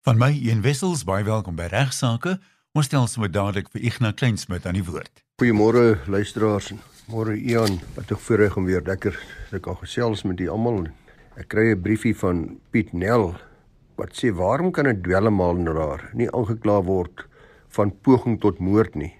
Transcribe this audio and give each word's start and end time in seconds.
Van 0.00 0.16
my 0.16 0.30
een 0.32 0.62
wissels 0.64 1.02
baie 1.04 1.20
welkom 1.26 1.58
by 1.58 1.66
regsaake. 1.68 2.38
Ons 2.72 2.86
stel 2.88 3.04
sommer 3.04 3.28
dadelik 3.28 3.66
vir 3.68 3.82
Ignas 3.84 4.14
Kleinsmid 4.16 4.64
aan 4.64 4.78
die 4.78 4.84
woord. 4.86 5.20
Goeiemôre 5.42 5.98
luisteraars. 6.08 6.70
Môre 7.12 7.34
Ian, 7.36 7.76
wat 7.98 8.08
ek 8.08 8.22
voorreg 8.24 8.56
om 8.56 8.64
weer 8.64 8.80
lekker 8.86 9.18
te 9.50 9.60
kan 9.60 9.76
gesels 9.82 10.24
met 10.24 10.40
julle 10.40 10.54
almal. 10.56 10.86
Ek 11.36 11.50
kry 11.52 11.66
'n 11.74 11.82
briefie 11.84 12.14
van 12.16 12.56
Piet 12.72 12.94
Nel 12.94 13.34
wat 14.00 14.16
sê 14.16 14.32
waarom 14.32 14.72
kan 14.72 14.88
'n 14.88 15.02
dwelmhandelaar 15.04 16.08
nie 16.14 16.32
aangekla 16.32 16.80
word 16.80 17.26
van 17.68 17.92
poging 17.92 18.40
tot 18.40 18.58
moord 18.58 18.96
nie? 18.96 19.12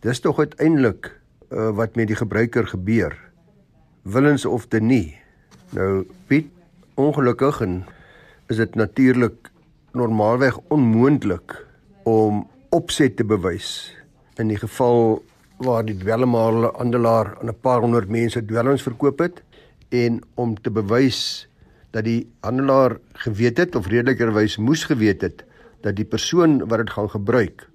Dis 0.00 0.20
tog 0.20 0.38
uiteindelik 0.38 1.10
uh, 1.50 1.74
wat 1.74 1.96
met 1.96 2.06
die 2.06 2.22
gebruiker 2.22 2.66
gebeur. 2.66 3.18
Willens 4.04 4.46
of 4.46 4.68
te 4.68 4.78
nie. 4.78 5.18
Nou 5.74 6.06
Piet, 6.28 6.46
ongelukkig 6.94 7.60
en 7.60 7.84
is 8.46 8.56
dit 8.56 8.74
natuurlik 8.74 9.50
normaalweg 9.98 10.58
onmoontlik 10.74 11.56
om 12.08 12.46
opset 12.74 13.16
te 13.18 13.24
bewys 13.24 13.90
in 14.38 14.52
die 14.52 14.60
geval 14.60 15.18
waar 15.58 15.84
die 15.86 15.96
dwelmhandelaar 15.98 17.34
aan 17.40 17.50
'n 17.50 17.60
paar 17.60 17.80
honderd 17.80 18.08
mense 18.08 18.44
dwelms 18.44 18.82
verkoop 18.82 19.18
het 19.18 19.42
en 19.88 20.20
om 20.34 20.54
te 20.60 20.70
bewys 20.70 21.48
dat 21.90 22.04
die 22.04 22.28
handelaar 22.40 22.98
geweet 23.12 23.58
het 23.58 23.74
of 23.74 23.86
redelikerwys 23.86 24.56
moes 24.56 24.84
geweet 24.84 25.20
het 25.20 25.44
dat 25.80 25.96
die 25.96 26.04
persoon 26.04 26.58
wat 26.68 26.78
dit 26.78 26.90
gaan 26.90 27.10
gebruik 27.10 27.68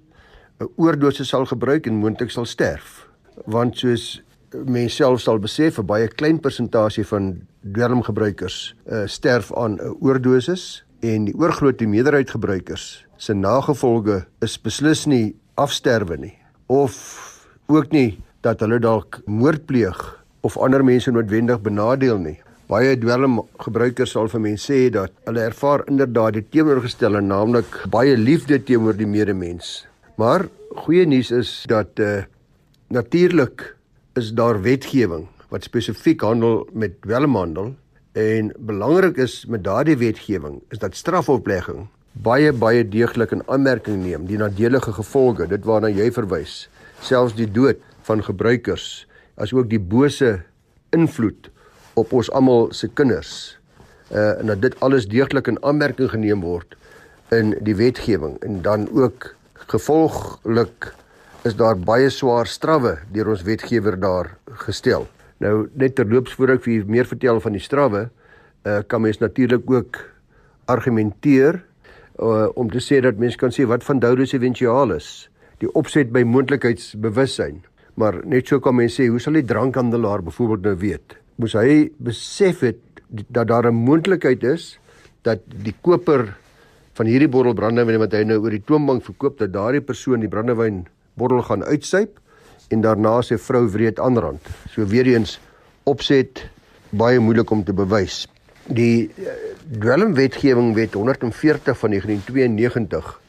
'n 0.59 0.69
oordosis 0.75 1.27
sal 1.27 1.45
gebruik 1.45 1.87
en 1.87 1.99
moontlik 1.99 2.31
sal 2.31 2.45
sterf. 2.45 3.09
Want 3.45 3.77
soos 3.77 4.21
mense 4.65 4.95
self 4.95 5.21
sal 5.21 5.39
besef 5.39 5.79
'n 5.79 5.85
baie 5.85 6.07
klein 6.07 6.39
persentasie 6.39 7.05
van 7.05 7.41
dwelmgebruikers 7.59 8.75
uh, 8.85 9.03
sterf 9.05 9.53
aan 9.53 9.73
'n 9.75 9.95
oordosis 9.99 10.85
en 11.03 11.25
die 11.27 11.35
oorgrootste 11.35 11.87
meerderheid 11.91 12.31
gebruikers 12.31 13.03
se 13.19 13.35
nagevolge 13.35 14.21
is 14.45 14.55
beslis 14.63 15.03
nie 15.09 15.33
afsterwe 15.59 16.17
nie 16.21 16.35
of 16.71 16.95
ook 17.71 17.91
nie 17.91 18.15
dat 18.43 18.63
hulle 18.63 18.79
dalk 18.83 19.19
moord 19.27 19.65
pleeg 19.67 19.99
of 20.43 20.57
ander 20.59 20.83
mense 20.83 21.11
noodwendig 21.11 21.61
benadeel 21.63 22.17
nie. 22.19 22.37
Baie 22.67 22.95
dwelm 22.99 23.41
gebruikers 23.63 24.11
sal 24.15 24.27
vir 24.31 24.43
mense 24.43 24.67
sê 24.71 24.89
dat 24.91 25.13
hulle 25.27 25.45
ervaar 25.47 25.85
inderdaad 25.91 26.35
die 26.39 26.43
teenoorgestelde, 26.55 27.21
naamlik 27.23 27.77
baie 27.91 28.17
liefde 28.19 28.59
teenoor 28.59 28.97
die 28.99 29.07
medemens. 29.07 29.85
Maar 30.19 30.47
goeie 30.83 31.05
nuus 31.07 31.31
is 31.31 31.53
dat 31.71 31.99
uh 31.99 32.23
natuurlik 32.93 33.63
is 34.19 34.27
daar 34.37 34.59
wetgewing 34.61 35.23
wat 35.49 35.63
spesifiek 35.65 36.21
handel 36.21 36.67
met 36.77 36.99
dwelmhandel 37.01 37.71
En 38.13 38.53
belangrik 38.57 39.17
is 39.17 39.45
met 39.49 39.63
daardie 39.63 39.97
wetgewing 39.97 40.61
is 40.69 40.77
dat 40.77 40.95
strafoplegging 40.95 41.87
baie 42.13 42.51
baie 42.53 42.83
deeglik 42.85 43.31
in 43.33 43.41
aanmerking 43.49 44.03
neem 44.03 44.27
die 44.29 44.37
nadelige 44.37 44.93
gevolge 44.93 45.47
dit 45.49 45.65
waarna 45.65 45.89
jy 45.89 46.11
verwys 46.13 46.67
selfs 47.01 47.33
die 47.33 47.49
dood 47.49 47.81
van 48.05 48.21
gebruikers 48.21 49.07
asook 49.41 49.71
die 49.71 49.81
bose 49.81 50.35
invloed 50.93 51.49
op 51.97 52.13
ons 52.13 52.29
almal 52.31 52.69
se 52.69 52.87
kinders 52.87 53.57
uh 54.13 54.37
en 54.37 54.53
dat 54.53 54.61
dit 54.61 54.77
alles 54.85 55.09
deeglik 55.09 55.49
in 55.49 55.57
aanmerking 55.65 56.13
geneem 56.13 56.45
word 56.45 56.77
in 57.33 57.55
die 57.65 57.75
wetgewing 57.81 58.37
en 58.45 58.61
dan 58.61 58.85
ook 58.93 59.33
gevolglik 59.73 60.93
is 61.43 61.55
daar 61.59 61.75
baie 61.75 62.09
swaar 62.13 62.47
strawwe 62.47 62.97
deur 63.11 63.33
ons 63.33 63.41
wetgewer 63.43 63.97
daar 63.99 64.29
gestel. 64.67 65.07
Nou 65.39 65.67
net 65.73 65.95
terloops 65.95 66.33
voor 66.37 66.57
ek 66.57 66.63
vir 66.67 66.85
meer 66.85 67.09
vertel 67.09 67.39
van 67.43 67.55
die 67.55 67.63
strawwe, 67.63 68.09
uh, 68.67 68.81
kan 68.87 69.01
mens 69.01 69.19
natuurlik 69.19 69.69
ook 69.71 69.99
argumenteer 70.71 71.63
uh, 72.19 72.47
om 72.55 72.69
te 72.71 72.81
sê 72.83 73.01
dat 73.01 73.19
mens 73.19 73.35
kan 73.35 73.51
sê 73.51 73.65
wat 73.67 73.83
van 73.83 73.99
Doudus 73.99 74.33
eventualis, 74.33 75.29
die 75.59 75.71
opset 75.73 76.11
by 76.13 76.23
moontlikheidsbewussyn. 76.27 77.63
Maar 77.99 78.21
net 78.25 78.49
so 78.49 78.59
kan 78.63 78.75
mens 78.75 78.95
sê, 78.97 79.07
hoe 79.09 79.21
sal 79.21 79.37
die 79.37 79.45
drankhandelaar 79.45 80.23
byvoorbeeld 80.25 80.63
nou 80.69 80.77
weet? 80.81 81.17
Moes 81.41 81.55
hy 81.57 81.89
besef 82.01 82.63
het 82.65 82.81
dat 83.09 83.47
daar 83.47 83.69
'n 83.69 83.75
moontlikheid 83.75 84.43
is 84.43 84.79
dat 85.21 85.39
die 85.45 85.75
koper 85.81 86.35
van 86.93 87.05
hierdie 87.05 87.29
bottel 87.29 87.53
brandewyn 87.53 87.99
wat 87.99 88.13
hy 88.13 88.23
nou 88.23 88.39
oor 88.41 88.49
die 88.49 88.63
toonbank 88.65 89.03
verkoop 89.03 89.37
dat 89.37 89.53
daardie 89.53 89.81
persoon 89.81 90.19
die 90.19 90.29
brandewyn 90.29 90.85
bottel 91.17 91.41
gaan 91.41 91.63
uitsyp 91.63 92.19
en 92.69 92.81
daarna 92.81 93.21
sy 93.21 93.37
vrou 93.37 93.65
wreed 93.73 93.99
aanrand. 93.99 94.41
So 94.71 94.85
weer 94.85 95.07
eens 95.07 95.39
opset 95.89 96.45
baie 96.93 97.19
moeilik 97.19 97.51
om 97.51 97.63
te 97.65 97.73
bewys. 97.73 98.23
Die 98.71 99.09
eh, 99.17 99.33
dwelmwetgewing 99.79 100.73
wet 100.77 100.93
140 100.93 101.77
van 101.79 101.95
1992 101.97 103.19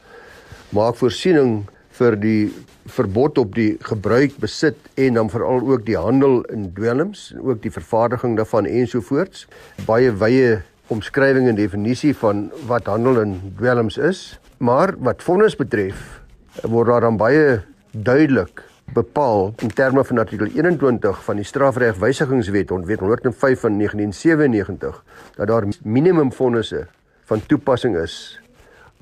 maak 0.75 0.97
voorsiening 0.99 1.65
vir 1.95 2.17
die 2.19 2.51
verbod 2.91 3.39
op 3.41 3.55
die 3.55 3.75
gebruik, 3.87 4.35
besit 4.43 4.77
en 4.99 5.17
dan 5.17 5.31
veral 5.31 5.63
ook 5.63 5.85
die 5.87 5.97
handel 5.97 6.41
in 6.53 6.67
dwelms 6.75 7.31
en 7.33 7.41
ook 7.41 7.61
die 7.63 7.71
vervaardiging 7.73 8.35
daarvan 8.37 8.67
ensovoorts. 8.69 9.45
Baie 9.87 10.11
wye 10.11 10.59
omskrywing 10.93 11.47
en 11.49 11.57
definisie 11.57 12.13
van 12.19 12.49
wat 12.69 12.91
handel 12.91 13.21
in 13.23 13.39
dwelms 13.57 13.97
is, 13.97 14.37
maar 14.57 14.93
wat 15.01 15.23
vonnis 15.25 15.57
betref, 15.57 16.21
word 16.63 16.91
daar 16.91 17.07
dan 17.07 17.17
baie 17.17 17.63
duidelik 17.91 18.61
bepaal 18.95 19.53
in 19.63 19.73
terme 19.75 20.03
van 20.07 20.21
artikel 20.23 20.47
21 20.47 21.23
van 21.23 21.41
die 21.41 21.45
strafregwysigingswet 21.47 22.71
ontwet 22.71 23.03
105 23.03 23.65
van 23.65 23.77
1997 23.77 25.03
dat 25.35 25.47
daar 25.51 25.67
minimum 25.83 26.31
vonnisse 26.33 26.85
van 27.27 27.43
toepassing 27.45 27.97
is 27.99 28.39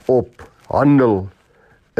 op 0.05 0.47
handel 0.67 1.27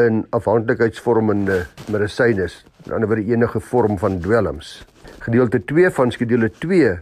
in 0.02 0.24
afhanklikheidsvormende 0.34 1.60
medisyne, 1.92 2.48
in 2.84 2.92
ander 2.92 3.08
woorde 3.08 3.30
enige 3.30 3.60
vorm 3.62 3.98
van 3.98 4.18
dwelms. 4.20 4.80
Gedeelte 5.22 5.60
2 5.64 5.90
van 5.94 6.10
skedule 6.10 6.50
2 6.50 6.96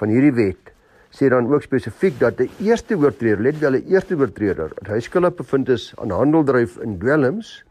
van 0.00 0.14
hierdie 0.14 0.32
wet 0.32 0.72
sê 1.12 1.28
dan 1.32 1.48
ook 1.52 1.64
spesifiek 1.64 2.18
dat 2.20 2.40
'n 2.40 2.50
eerste 2.64 2.96
oortreder, 2.96 3.42
let 3.42 3.58
wel 3.58 3.76
'n 3.76 3.84
eerste 3.88 4.16
oortreder, 4.16 4.72
hy 4.88 5.00
skuldig 5.00 5.34
bevind 5.34 5.68
is 5.68 5.92
aan 5.96 6.10
handeldryf 6.10 6.76
in 6.76 6.98
dwelms 6.98 7.64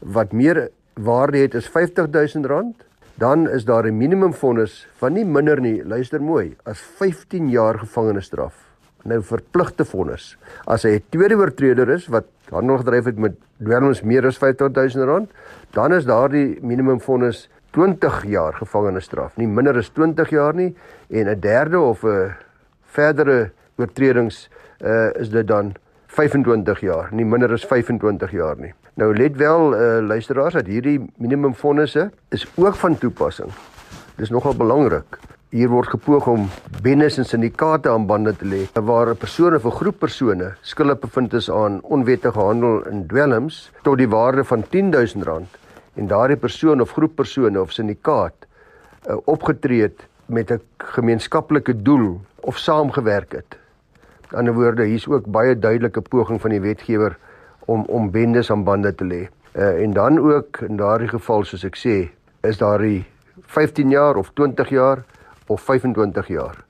wat 0.00 0.32
meer 0.32 0.70
waarde 0.94 1.38
het 1.38 1.54
is 1.54 1.70
R50000, 1.70 2.84
dan 3.14 3.48
is 3.50 3.64
daar 3.64 3.86
'n 3.86 3.96
minimumvonnis 3.96 4.88
van 4.96 5.12
nie 5.12 5.24
minder 5.24 5.60
nie, 5.60 5.84
luister 5.84 6.22
mooi, 6.22 6.56
as 6.64 6.80
15 6.80 7.48
jaar 7.50 7.78
gevangenisstraf. 7.78 8.54
Nou 9.02 9.22
verpligte 9.22 9.84
vonnis. 9.84 10.36
As 10.66 10.82
hy 10.82 10.90
'n 10.90 11.04
tweede 11.08 11.36
oortreder 11.36 11.88
is 11.88 12.06
wat 12.06 12.24
handel 12.50 12.76
gedryf 12.76 13.04
het 13.04 13.18
met 13.18 13.32
dwelms 13.62 14.02
meer 14.02 14.26
as 14.26 14.38
R50000, 14.38 15.32
dan 15.70 15.92
is 15.92 16.04
daardie 16.04 16.58
minimumvonnis 16.62 17.48
20 17.70 18.24
jaar 18.24 18.52
gevangenisstraf, 18.52 19.36
nie 19.36 19.46
minder 19.46 19.76
as 19.76 19.88
20 19.88 20.30
jaar 20.30 20.54
nie 20.54 20.74
en 21.10 21.28
'n 21.28 21.40
derde 21.40 21.78
of 21.78 22.04
'n 22.04 22.34
verdere 22.82 23.50
oortredings 23.76 24.48
uh, 24.80 25.10
is 25.14 25.30
dit 25.30 25.46
dan 25.46 25.74
25 26.06 26.80
jaar, 26.80 27.08
nie 27.12 27.24
minder 27.24 27.52
as 27.52 27.64
25 27.64 28.30
jaar 28.30 28.56
nie. 28.56 28.74
Nou 28.94 29.10
let 29.16 29.36
wel 29.36 29.74
uh, 29.74 30.06
luisteraars 30.06 30.54
dat 30.54 30.68
hierdie 30.70 31.00
minimumvonnisse 31.18 32.10
is 32.30 32.46
ook 32.54 32.76
van 32.78 32.98
toepassing. 32.98 33.50
Dis 34.14 34.30
nogal 34.30 34.54
belangrik. 34.54 35.18
Hier 35.50 35.68
word 35.68 35.90
gepoog 35.90 36.28
om 36.30 36.46
bendes 36.82 37.18
en 37.18 37.26
syndikaate 37.26 37.90
aan 37.90 38.06
bande 38.06 38.36
te 38.38 38.46
lê 38.46 38.60
waar 38.72 39.10
'n 39.10 39.16
persoon 39.16 39.54
of 39.54 39.64
'n 39.64 39.76
groep 39.80 39.98
persone 39.98 40.54
skuldig 40.60 40.98
bevind 40.98 41.32
is 41.32 41.50
aan 41.50 41.80
onwettige 41.82 42.38
handel 42.38 42.86
in 42.86 43.06
dwelms 43.06 43.70
tot 43.82 43.98
die 43.98 44.08
waarde 44.08 44.44
van 44.44 44.62
R10000 44.62 45.58
en 45.94 46.06
daardie 46.06 46.36
persoon 46.36 46.80
of 46.80 46.92
groep 46.92 47.14
persone 47.14 47.60
of 47.60 47.72
syndikaat 47.72 48.34
uh, 49.08 49.16
opgetree 49.24 49.82
het 49.82 50.06
met 50.26 50.50
'n 50.50 50.60
gemeenskaplike 50.78 51.82
doel 51.82 52.20
of 52.40 52.58
saamgewerk 52.58 53.32
het 53.32 53.58
In 54.30 54.38
ander 54.38 54.54
woorde, 54.54 54.84
hier's 54.84 55.06
ook 55.06 55.26
baie 55.26 55.58
duidelike 55.58 56.00
poging 56.00 56.40
van 56.40 56.50
die 56.50 56.60
wetgewer 56.60 57.16
om 57.64 57.84
om 57.88 58.10
bendes 58.10 58.50
aan 58.50 58.64
bande 58.64 58.94
te 58.94 59.04
lê. 59.04 59.22
Uh, 59.54 59.82
en 59.82 59.92
dan 59.92 60.18
ook 60.18 60.60
in 60.68 60.76
daardie 60.76 61.08
geval 61.08 61.44
soos 61.44 61.64
ek 61.64 61.76
sê, 61.78 61.96
is 62.42 62.58
daar 62.58 62.82
die 62.82 63.04
15 63.46 63.90
jaar 63.90 64.16
of 64.16 64.30
20 64.34 64.68
jaar 64.68 65.04
of 65.46 65.60
25 65.60 66.28
jaar 66.28 66.64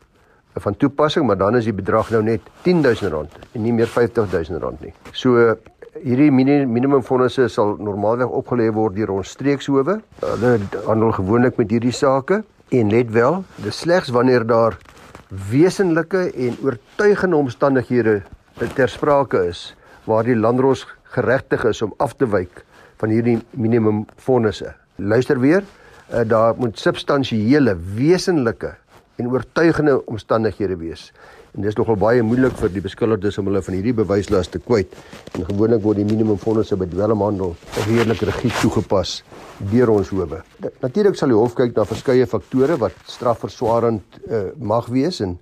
van 0.55 0.77
toepassing, 0.77 1.27
maar 1.27 1.37
dan 1.37 1.57
is 1.57 1.65
die 1.65 1.75
bedrag 1.75 2.11
nou 2.15 2.23
net 2.23 2.41
R10000 2.63 3.39
en 3.53 3.63
nie 3.63 3.73
meer 3.73 3.91
R50000 3.91 4.85
nie. 4.85 4.93
So 5.13 5.57
hierdie 6.03 6.31
minimumfondse 6.31 7.49
sal 7.51 7.77
normaalweg 7.83 8.31
opgelê 8.31 8.69
word 8.75 8.95
deur 8.99 9.17
ons 9.17 9.35
streekshowe. 9.35 9.99
Hulle 10.23 10.53
handel 10.87 11.15
gewoonlik 11.17 11.59
met 11.59 11.75
hierdie 11.75 11.95
sake 11.95 12.43
en 12.75 12.91
let 12.91 13.11
wel, 13.15 13.43
dis 13.63 13.79
slegs 13.85 14.13
wanneer 14.15 14.47
daar 14.47 14.79
wesenlike 15.51 16.29
en 16.31 16.59
oortuigende 16.63 17.37
omstandighede 17.37 18.21
ter 18.75 18.89
sprake 18.89 19.41
is 19.49 19.73
waar 20.05 20.25
die 20.25 20.37
landros 20.37 20.87
geregtig 21.15 21.65
is 21.65 21.83
om 21.83 21.95
af 22.03 22.17
te 22.19 22.29
wyk 22.29 22.65
van 23.03 23.13
hierdie 23.13 23.39
minimum 23.51 24.05
fondse. 24.17 24.75
Luister 24.97 25.41
weer, 25.41 25.65
uh, 26.13 26.23
daar 26.27 26.55
moet 26.57 26.79
substansiële 26.79 27.77
wesenlike 27.97 28.75
en 29.17 29.31
oortuigende 29.31 30.01
omstandighede 30.07 30.77
wees. 30.77 31.13
En 31.55 31.63
dit 31.63 31.71
is 31.71 31.77
nogal 31.79 31.95
baie 31.95 32.23
moeilik 32.27 32.57
vir 32.59 32.73
die 32.75 32.83
beskuldigdes 32.83 33.37
om 33.39 33.47
hulle 33.47 33.61
van 33.63 33.77
hierdie 33.77 33.95
bewyslas 33.95 34.49
te 34.51 34.59
kwyt. 34.59 34.91
En 35.39 35.45
gewoonlik 35.47 35.85
word 35.85 36.01
die 36.01 36.07
minimumvonnisse 36.09 36.75
by 36.81 36.89
dwelmhandel 36.91 37.55
redelik 37.85 38.25
rigied 38.27 38.57
toegepas 38.59 39.21
deur 39.71 39.93
ons 39.95 40.11
howe. 40.11 40.41
Natuurlik 40.83 41.15
sal 41.19 41.31
die 41.31 41.39
hof 41.39 41.55
kyk 41.55 41.77
na 41.77 41.87
verskeie 41.87 42.27
faktore 42.27 42.79
wat 42.83 42.99
strafverswarend 43.07 44.19
uh, 44.27 44.49
mag 44.59 44.91
wees 44.91 45.21
en, 45.23 45.37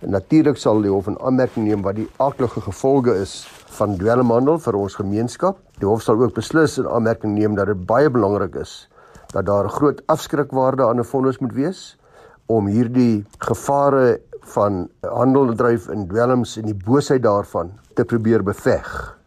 en 0.00 0.16
natuurlik 0.16 0.56
sal 0.56 0.80
die 0.80 0.92
hof 0.92 1.10
in 1.12 1.20
aanmerking 1.20 1.68
neem 1.68 1.84
wat 1.84 2.00
die 2.00 2.08
aardige 2.16 2.64
gevolge 2.64 3.18
is 3.20 3.42
van 3.78 3.96
dwelmhandel 3.98 4.58
vir 4.58 4.76
ons 4.78 4.98
gemeenskap. 4.98 5.58
Die 5.78 5.86
hof 5.86 6.02
sal 6.02 6.18
ook 6.20 6.34
beslis 6.34 6.78
in 6.78 6.88
aanmerking 6.90 7.34
neem 7.34 7.54
dat 7.58 7.70
dit 7.70 7.86
baie 7.86 8.10
belangrik 8.10 8.58
is 8.58 8.88
dat 9.32 9.46
daar 9.46 9.64
'n 9.64 9.76
groot 9.78 10.02
afskrikwaarde 10.06 10.82
aan 10.86 10.98
'n 11.00 11.04
vonnis 11.04 11.38
moet 11.38 11.52
wees 11.52 11.98
om 12.46 12.66
hierdie 12.66 13.24
gevare 13.38 14.20
van 14.40 14.88
handeldryf 15.02 15.88
in 15.88 16.06
dwelms 16.08 16.56
en 16.56 16.64
die 16.64 16.80
boosheid 16.86 17.22
daarvan 17.22 17.72
te 17.94 18.04
probeer 18.04 18.42
beveg. 18.42 19.18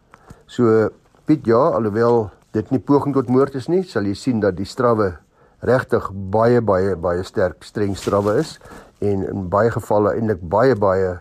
So 0.46 0.88
Piet 1.24 1.46
ja, 1.46 1.56
alhoewel 1.56 2.30
dit 2.50 2.70
nie 2.70 2.80
poging 2.80 3.14
tot 3.14 3.28
moord 3.28 3.54
is 3.54 3.68
nie, 3.68 3.82
sal 3.82 4.02
jy 4.02 4.14
sien 4.14 4.40
dat 4.40 4.56
die 4.56 4.66
strawwe 4.66 5.16
regtig 5.60 6.10
baie 6.12 6.60
baie 6.60 6.96
baie 6.96 7.22
sterk 7.22 7.62
streng 7.62 7.96
strawwe 7.96 8.38
is 8.40 8.58
en 8.98 9.22
in 9.28 9.48
baie 9.48 9.70
gevalle 9.70 10.16
eintlik 10.16 10.40
baie 10.42 10.74
baie 10.74 11.20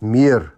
meer 0.00 0.52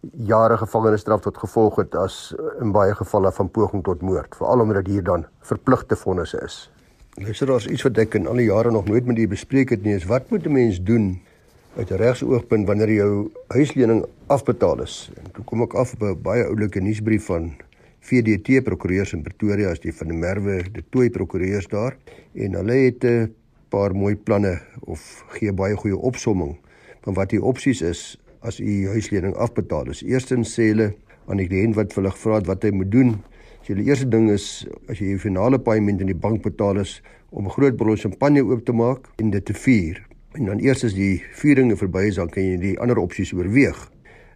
jare 0.00 0.56
gevangenisstraf 0.56 1.20
tot 1.20 1.38
gevolg 1.38 1.76
het 1.76 1.94
as 1.94 2.34
in 2.60 2.72
baie 2.72 2.94
gevalle 2.96 3.32
van 3.32 3.50
poging 3.50 3.84
tot 3.84 4.00
moord, 4.00 4.36
veral 4.36 4.60
omdat 4.64 4.86
hier 4.86 5.04
dan 5.04 5.26
verpligte 5.40 5.96
vonnisse 5.96 6.40
is. 6.44 6.70
Luister, 7.20 7.46
daar's 7.46 7.66
iets 7.66 7.82
wat 7.84 7.98
ek 7.98 8.14
in 8.14 8.28
al 8.30 8.40
die 8.40 8.48
jare 8.48 8.70
nog 8.70 8.86
nooit 8.88 9.04
met 9.04 9.18
u 9.18 9.26
bespreek 9.28 9.74
het 9.74 9.82
nie, 9.84 9.94
is 9.94 10.06
wat 10.08 10.30
moet 10.30 10.46
'n 10.46 10.52
mens 10.52 10.82
doen 10.82 11.20
uit 11.76 11.90
'n 11.90 12.00
regsoogpunt 12.00 12.66
wanneer 12.66 12.92
jou 12.92 13.30
huislening 13.48 14.06
afbetaal 14.26 14.82
is? 14.82 15.10
En 15.16 15.32
toe 15.32 15.44
kom 15.44 15.62
ek 15.62 15.74
af 15.74 15.92
op 15.92 16.02
'n 16.02 16.22
baie 16.22 16.44
oulike 16.44 16.80
nuusbrief 16.80 17.24
van 17.24 17.56
VDT 18.00 18.62
prokureurs 18.62 19.12
in 19.12 19.22
Pretoria, 19.22 19.70
as 19.70 19.80
die 19.80 19.94
van 19.94 20.08
die 20.08 20.16
Merwe, 20.16 20.64
die 20.72 20.84
twee 20.90 21.10
prokureurs 21.10 21.68
daar, 21.68 21.96
en 22.34 22.54
hulle 22.54 22.72
het 22.72 23.04
'n 23.04 23.34
paar 23.68 23.94
mooi 23.94 24.16
planne 24.16 24.60
of 24.80 25.24
gee 25.28 25.52
baie 25.52 25.76
goeie 25.76 25.96
opsomming 25.96 26.56
van 27.00 27.14
wat 27.14 27.30
die 27.30 27.42
opsies 27.42 27.82
is 27.82 28.19
as 28.40 28.60
u 28.60 28.88
huislening 28.88 29.34
afbetaal 29.36 29.90
is. 29.90 30.02
Eerstens 30.02 30.54
sê 30.58 30.70
hulle 30.72 30.94
aan 31.28 31.36
die 31.36 31.48
kliënt 31.48 31.76
wat 31.76 31.94
hulle 31.94 32.10
gevra 32.10 32.40
het 32.40 32.46
wat 32.46 32.62
hy 32.64 32.70
moet 32.74 32.90
doen 32.90 33.18
So 33.60 33.76
die 33.76 33.84
eerste 33.86 34.08
ding 34.08 34.30
is 34.32 34.64
as 34.88 34.98
jy 34.98 35.12
jou 35.12 35.20
finale 35.20 35.58
paaiement 35.60 36.00
in 36.00 36.08
die 36.08 36.16
bank 36.16 36.40
betaal 36.42 36.80
is 36.80 36.96
om 37.30 37.44
'n 37.44 37.52
groot 37.52 37.76
bottel 37.76 37.96
champagne 37.96 38.42
oop 38.42 38.64
te 38.64 38.72
maak 38.72 39.06
en 39.20 39.30
dit 39.30 39.44
te 39.44 39.52
vier. 39.54 40.00
En 40.34 40.44
dan 40.44 40.58
eers 40.58 40.84
as 40.84 40.94
die 40.94 41.22
vieringe 41.32 41.76
verby 41.76 42.08
is, 42.08 42.16
dan 42.16 42.28
kan 42.28 42.42
jy 42.42 42.56
die 42.56 42.78
ander 42.80 42.98
opsies 42.98 43.32
oorweeg. 43.32 43.90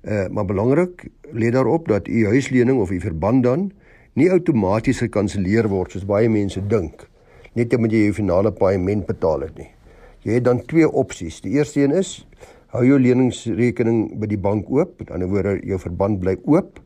Uh 0.04 0.28
maar 0.28 0.44
belangrik, 0.44 1.08
let 1.32 1.52
daarop 1.52 1.88
dat 1.88 2.08
u 2.08 2.26
huislening 2.26 2.78
of 2.80 2.90
u 2.90 3.00
verband 3.00 3.42
dan 3.42 3.72
nie 4.12 4.30
outomaties 4.30 4.98
gekanselleer 4.98 5.68
word 5.68 5.90
soos 5.90 6.04
baie 6.04 6.28
mense 6.28 6.60
dink 6.66 7.08
net 7.54 7.74
omdat 7.74 7.92
jy 7.92 8.04
jou 8.04 8.12
finale 8.12 8.52
paaiement 8.52 9.06
betaal 9.06 9.40
het 9.40 9.58
nie. 9.58 9.70
Jy 10.22 10.32
het 10.32 10.44
dan 10.44 10.64
twee 10.66 10.90
opsies. 10.90 11.40
Die 11.40 11.52
eerste 11.52 11.80
een 11.80 11.92
is 11.92 12.26
hou 12.74 12.82
jou 12.88 12.98
leningsrekening 12.98 14.16
by 14.18 14.28
die 14.30 14.40
bank 14.40 14.70
oop, 14.72 14.96
met 14.98 15.12
ander 15.14 15.30
woorde 15.30 15.60
jou 15.66 15.78
verband 15.78 16.18
bly 16.22 16.34
oop 16.50 16.80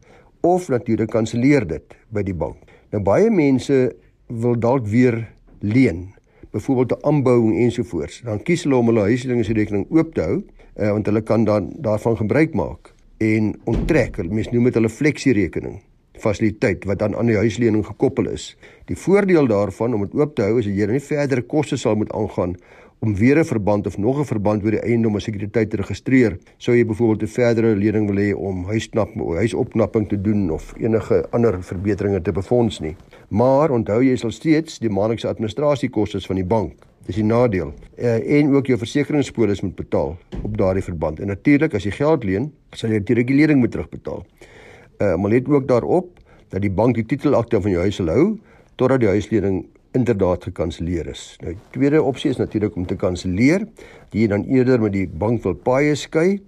of 0.46 0.68
natuurlik 0.70 1.10
kanselleer 1.10 1.64
dit 1.66 1.96
by 2.14 2.22
die 2.22 2.36
bank. 2.36 2.60
Nou 2.92 3.00
baie 3.04 3.30
mense 3.32 3.88
wil 4.28 4.56
dalk 4.60 4.86
weer 4.86 5.16
leen, 5.64 6.12
byvoorbeeld 6.52 6.92
'n 6.92 7.06
aanbouing 7.08 7.56
ensovoorts. 7.64 8.22
Dan 8.24 8.42
kies 8.42 8.64
hulle 8.64 8.76
om 8.76 8.86
hulle 8.86 9.08
huishoudingrekening 9.08 9.86
oop 9.90 10.14
te 10.14 10.22
hou, 10.22 10.42
eh, 10.76 10.90
want 10.90 11.06
hulle 11.06 11.22
kan 11.22 11.44
dan 11.44 11.72
daarvan 11.80 12.16
gebruik 12.16 12.54
maak 12.54 12.94
en 13.18 13.54
onttrek. 13.64 14.16
Mense 14.30 14.50
noem 14.52 14.64
dit 14.64 14.74
hulle 14.74 14.88
flexierekening 14.88 15.80
fasiliteit 16.18 16.84
wat 16.84 16.98
dan 16.98 17.16
aan 17.16 17.26
die 17.26 17.36
huislening 17.36 17.86
gekoppel 17.86 18.28
is. 18.32 18.56
Die 18.86 18.96
voordeel 18.96 19.46
daarvan 19.46 19.94
om 19.94 20.00
dit 20.00 20.14
oop 20.14 20.34
te 20.34 20.42
hou 20.42 20.58
is 20.58 20.66
dat 20.68 20.74
jy 20.74 20.86
nie 20.90 21.00
verdere 21.00 21.42
koste 21.42 21.76
sal 21.76 21.96
moet 21.96 22.12
aangaan 22.12 22.56
om 22.98 23.16
weer 23.16 23.38
'n 23.38 23.44
verband 23.44 23.86
of 23.86 23.98
nog 23.98 24.18
'n 24.18 24.24
verband 24.24 24.64
oor 24.64 24.70
die 24.70 24.80
eiendom 24.80 25.14
as 25.14 25.24
sekuriteit 25.24 25.70
te 25.70 25.76
registreer. 25.76 26.38
Sou 26.56 26.76
jy 26.76 26.86
byvoorbeeld 26.86 27.22
'n 27.22 27.26
verdere 27.26 27.76
lening 27.76 28.06
wil 28.10 28.16
hê 28.16 28.34
om 28.34 28.64
huisnap 28.64 29.08
huisopknapping 29.14 30.08
te 30.08 30.20
doen 30.20 30.50
of 30.50 30.74
enige 30.76 31.26
ander 31.30 31.62
verbeteringe 31.62 32.22
te 32.22 32.32
befonds 32.32 32.80
nie. 32.80 32.96
Maar 33.28 33.70
onthou 33.70 34.02
jy 34.02 34.16
sal 34.16 34.30
steeds 34.30 34.78
die 34.78 34.90
maandelikse 34.90 35.28
administrasiekoste 35.28 36.20
van 36.20 36.36
die 36.36 36.44
bank. 36.44 36.72
Dis 37.06 37.14
die 37.14 37.24
nadeel. 37.24 37.72
Uh, 37.96 38.38
en 38.38 38.54
ook 38.54 38.66
jou 38.66 38.78
versekeringspolis 38.78 39.60
moet 39.60 39.74
betaal 39.74 40.16
op 40.42 40.56
daardie 40.56 40.82
verband. 40.82 41.20
En 41.20 41.26
natuurlik 41.26 41.74
as 41.74 41.84
jy 41.84 41.90
geld 41.90 42.24
leen, 42.24 42.52
sal 42.72 42.90
jy 42.90 43.00
die 43.02 43.14
regulering 43.14 43.58
moet 43.58 43.70
terugbetaal. 43.70 44.26
Uh, 44.98 45.16
maar 45.16 45.30
let 45.30 45.48
ook 45.48 45.68
daarop 45.68 46.18
dat 46.48 46.60
die 46.60 46.70
bank 46.70 46.94
die 46.94 47.06
titelakte 47.06 47.60
van 47.60 47.70
jou 47.70 47.82
huis 47.82 47.94
sal 47.94 48.08
hou 48.08 48.38
totdat 48.76 49.00
die 49.00 49.08
huislening 49.08 49.66
inderdaad 49.96 50.44
gekanselleer 50.50 51.06
is. 51.06 51.36
Nou 51.42 51.52
die 51.54 51.70
tweede 51.70 52.02
opsie 52.02 52.30
is 52.30 52.40
natuurlik 52.40 52.76
om 52.76 52.86
te 52.86 52.96
kanselleer. 52.96 53.66
Jy 54.12 54.26
dan 54.28 54.44
eerder 54.44 54.80
met 54.80 54.92
die 54.92 55.08
bank 55.08 55.42
wil 55.42 55.54
paie 55.54 55.94
skei 55.94 56.40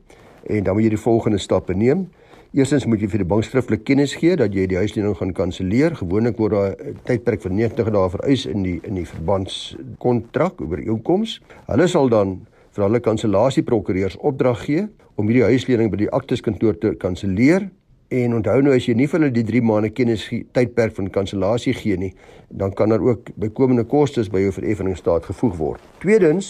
en 0.49 0.65
dan 0.65 0.75
moet 0.75 0.89
jy 0.89 0.95
die 0.97 1.05
volgende 1.05 1.39
stappe 1.39 1.75
neem. 1.75 2.09
Eerstens 2.51 2.87
moet 2.91 2.99
jy 2.99 3.07
vir 3.13 3.23
die 3.23 3.29
bank 3.31 3.45
skriftelik 3.47 3.85
kennis 3.87 4.17
gee 4.19 4.35
dat 4.37 4.55
jy 4.55 4.65
die 4.67 4.79
huislening 4.81 5.15
gaan 5.17 5.33
kanselleer. 5.37 5.95
Gewoonlik 5.95 6.39
word 6.43 6.53
daar 6.53 6.73
'n 6.75 6.97
tydperk 7.07 7.43
van 7.43 7.55
90 7.55 7.91
dae 7.91 8.11
vereis 8.11 8.47
in 8.47 8.63
die 8.63 8.81
in 8.83 8.95
die 8.95 9.07
verbandskontrak 9.07 10.61
oor 10.61 10.79
inkomste. 10.79 11.41
Hulle 11.67 11.87
sal 11.87 12.09
dan 12.09 12.47
vir 12.73 12.85
hulle 12.85 13.01
kansellasieprokureurs 13.01 14.17
opdrag 14.17 14.65
gee 14.65 14.89
om 15.15 15.27
hierdie 15.27 15.45
huislening 15.45 15.91
by 15.91 15.97
die 15.97 16.11
akteskantoor 16.11 16.79
te 16.79 16.95
kanselleer 16.95 17.71
En 18.11 18.33
onthou 18.35 18.57
nou 18.59 18.73
as 18.75 18.89
jy 18.89 18.97
nie 18.99 19.07
vir 19.07 19.21
hulle 19.21 19.31
die 19.31 19.45
3 19.47 19.61
maande 19.63 19.93
kennis 19.95 20.25
tydperk 20.57 20.97
van 20.97 21.13
kansellasie 21.15 21.77
gee 21.79 21.95
nie, 21.95 22.11
dan 22.51 22.73
kan 22.75 22.91
daar 22.91 23.05
ook 23.07 23.31
bykomende 23.39 23.85
kostes 23.87 24.27
by 24.35 24.43
jou 24.43 24.51
vereffeningsstaat 24.57 25.29
gevoeg 25.31 25.55
word. 25.61 25.85
Tweedens, 26.03 26.49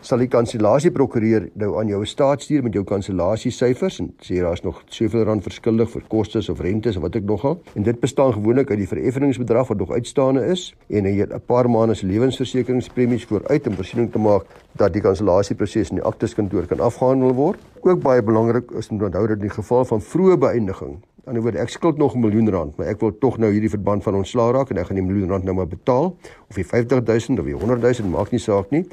sal 0.00 0.22
die 0.22 0.28
kansellasieprokureur 0.32 1.50
nou 1.60 1.74
aan 1.80 1.90
jou 1.92 2.00
staat 2.08 2.44
stuur 2.44 2.62
met 2.64 2.76
jou 2.76 2.82
kansellasiesyfers 2.88 3.98
en 4.00 4.08
sê 4.24 4.38
daar's 4.40 4.62
nog 4.64 4.80
soveel 4.88 5.26
rand 5.28 5.44
verskuldig 5.44 5.90
vir 5.92 6.06
kostes 6.08 6.48
of 6.48 6.62
rentes 6.64 6.96
of 6.96 7.04
wat 7.04 7.18
ek 7.20 7.26
nogal. 7.28 7.58
En 7.76 7.84
dit 7.84 8.00
bestaan 8.00 8.32
gewoonlik 8.32 8.72
uit 8.72 8.80
die 8.80 8.88
vereffeningsbedrag 8.88 9.68
wat 9.68 9.82
nog 9.82 9.92
uitstaande 9.92 10.46
is 10.48 10.70
en 10.88 11.04
jy 11.04 11.26
'n 11.26 11.42
paar 11.46 11.68
maande 11.70 11.94
se 11.94 12.06
lewensversekeringspremies 12.06 13.24
vooruit 13.24 13.66
om 13.66 13.74
voorsiening 13.74 14.12
te 14.12 14.18
maak 14.18 14.46
dat 14.72 14.92
die 14.92 15.02
kansellasieproses 15.02 15.90
in 15.90 16.00
die 16.00 16.04
akteskantoor 16.04 16.66
kan 16.66 16.80
afgehandel 16.80 17.34
word. 17.34 17.58
Ook 17.80 18.02
baie 18.02 18.22
belangrik 18.22 18.70
is 18.70 18.88
om 18.88 18.98
te 18.98 19.04
onthou 19.04 19.26
dat 19.26 19.36
in 19.36 19.48
die 19.48 19.56
geval 19.56 19.84
van 19.84 20.00
vroeë 20.00 20.36
beëindiging 20.36 20.98
Aan 21.28 21.36
die 21.36 21.42
woord 21.44 21.56
ek 21.60 21.68
skuld 21.68 21.98
nog 21.98 22.14
'n 22.14 22.20
miljoen 22.20 22.50
rand, 22.50 22.76
maar 22.76 22.86
ek 22.86 23.00
wil 23.00 23.18
tog 23.18 23.38
nou 23.38 23.52
hierdie 23.52 23.70
verband 23.70 24.02
van 24.02 24.14
ontslaa 24.14 24.50
raak 24.50 24.70
en 24.70 24.76
ek 24.76 24.86
gaan 24.86 24.96
die 24.96 25.04
miljoen 25.04 25.28
rand 25.28 25.44
nou 25.44 25.54
maar 25.54 25.68
betaal 25.68 26.16
of 26.48 26.54
die 26.54 26.64
50000 26.64 27.38
of 27.38 27.44
die 27.44 27.54
100000 27.54 28.10
maak 28.10 28.30
nie 28.30 28.40
saak 28.40 28.70
nie 28.70 28.86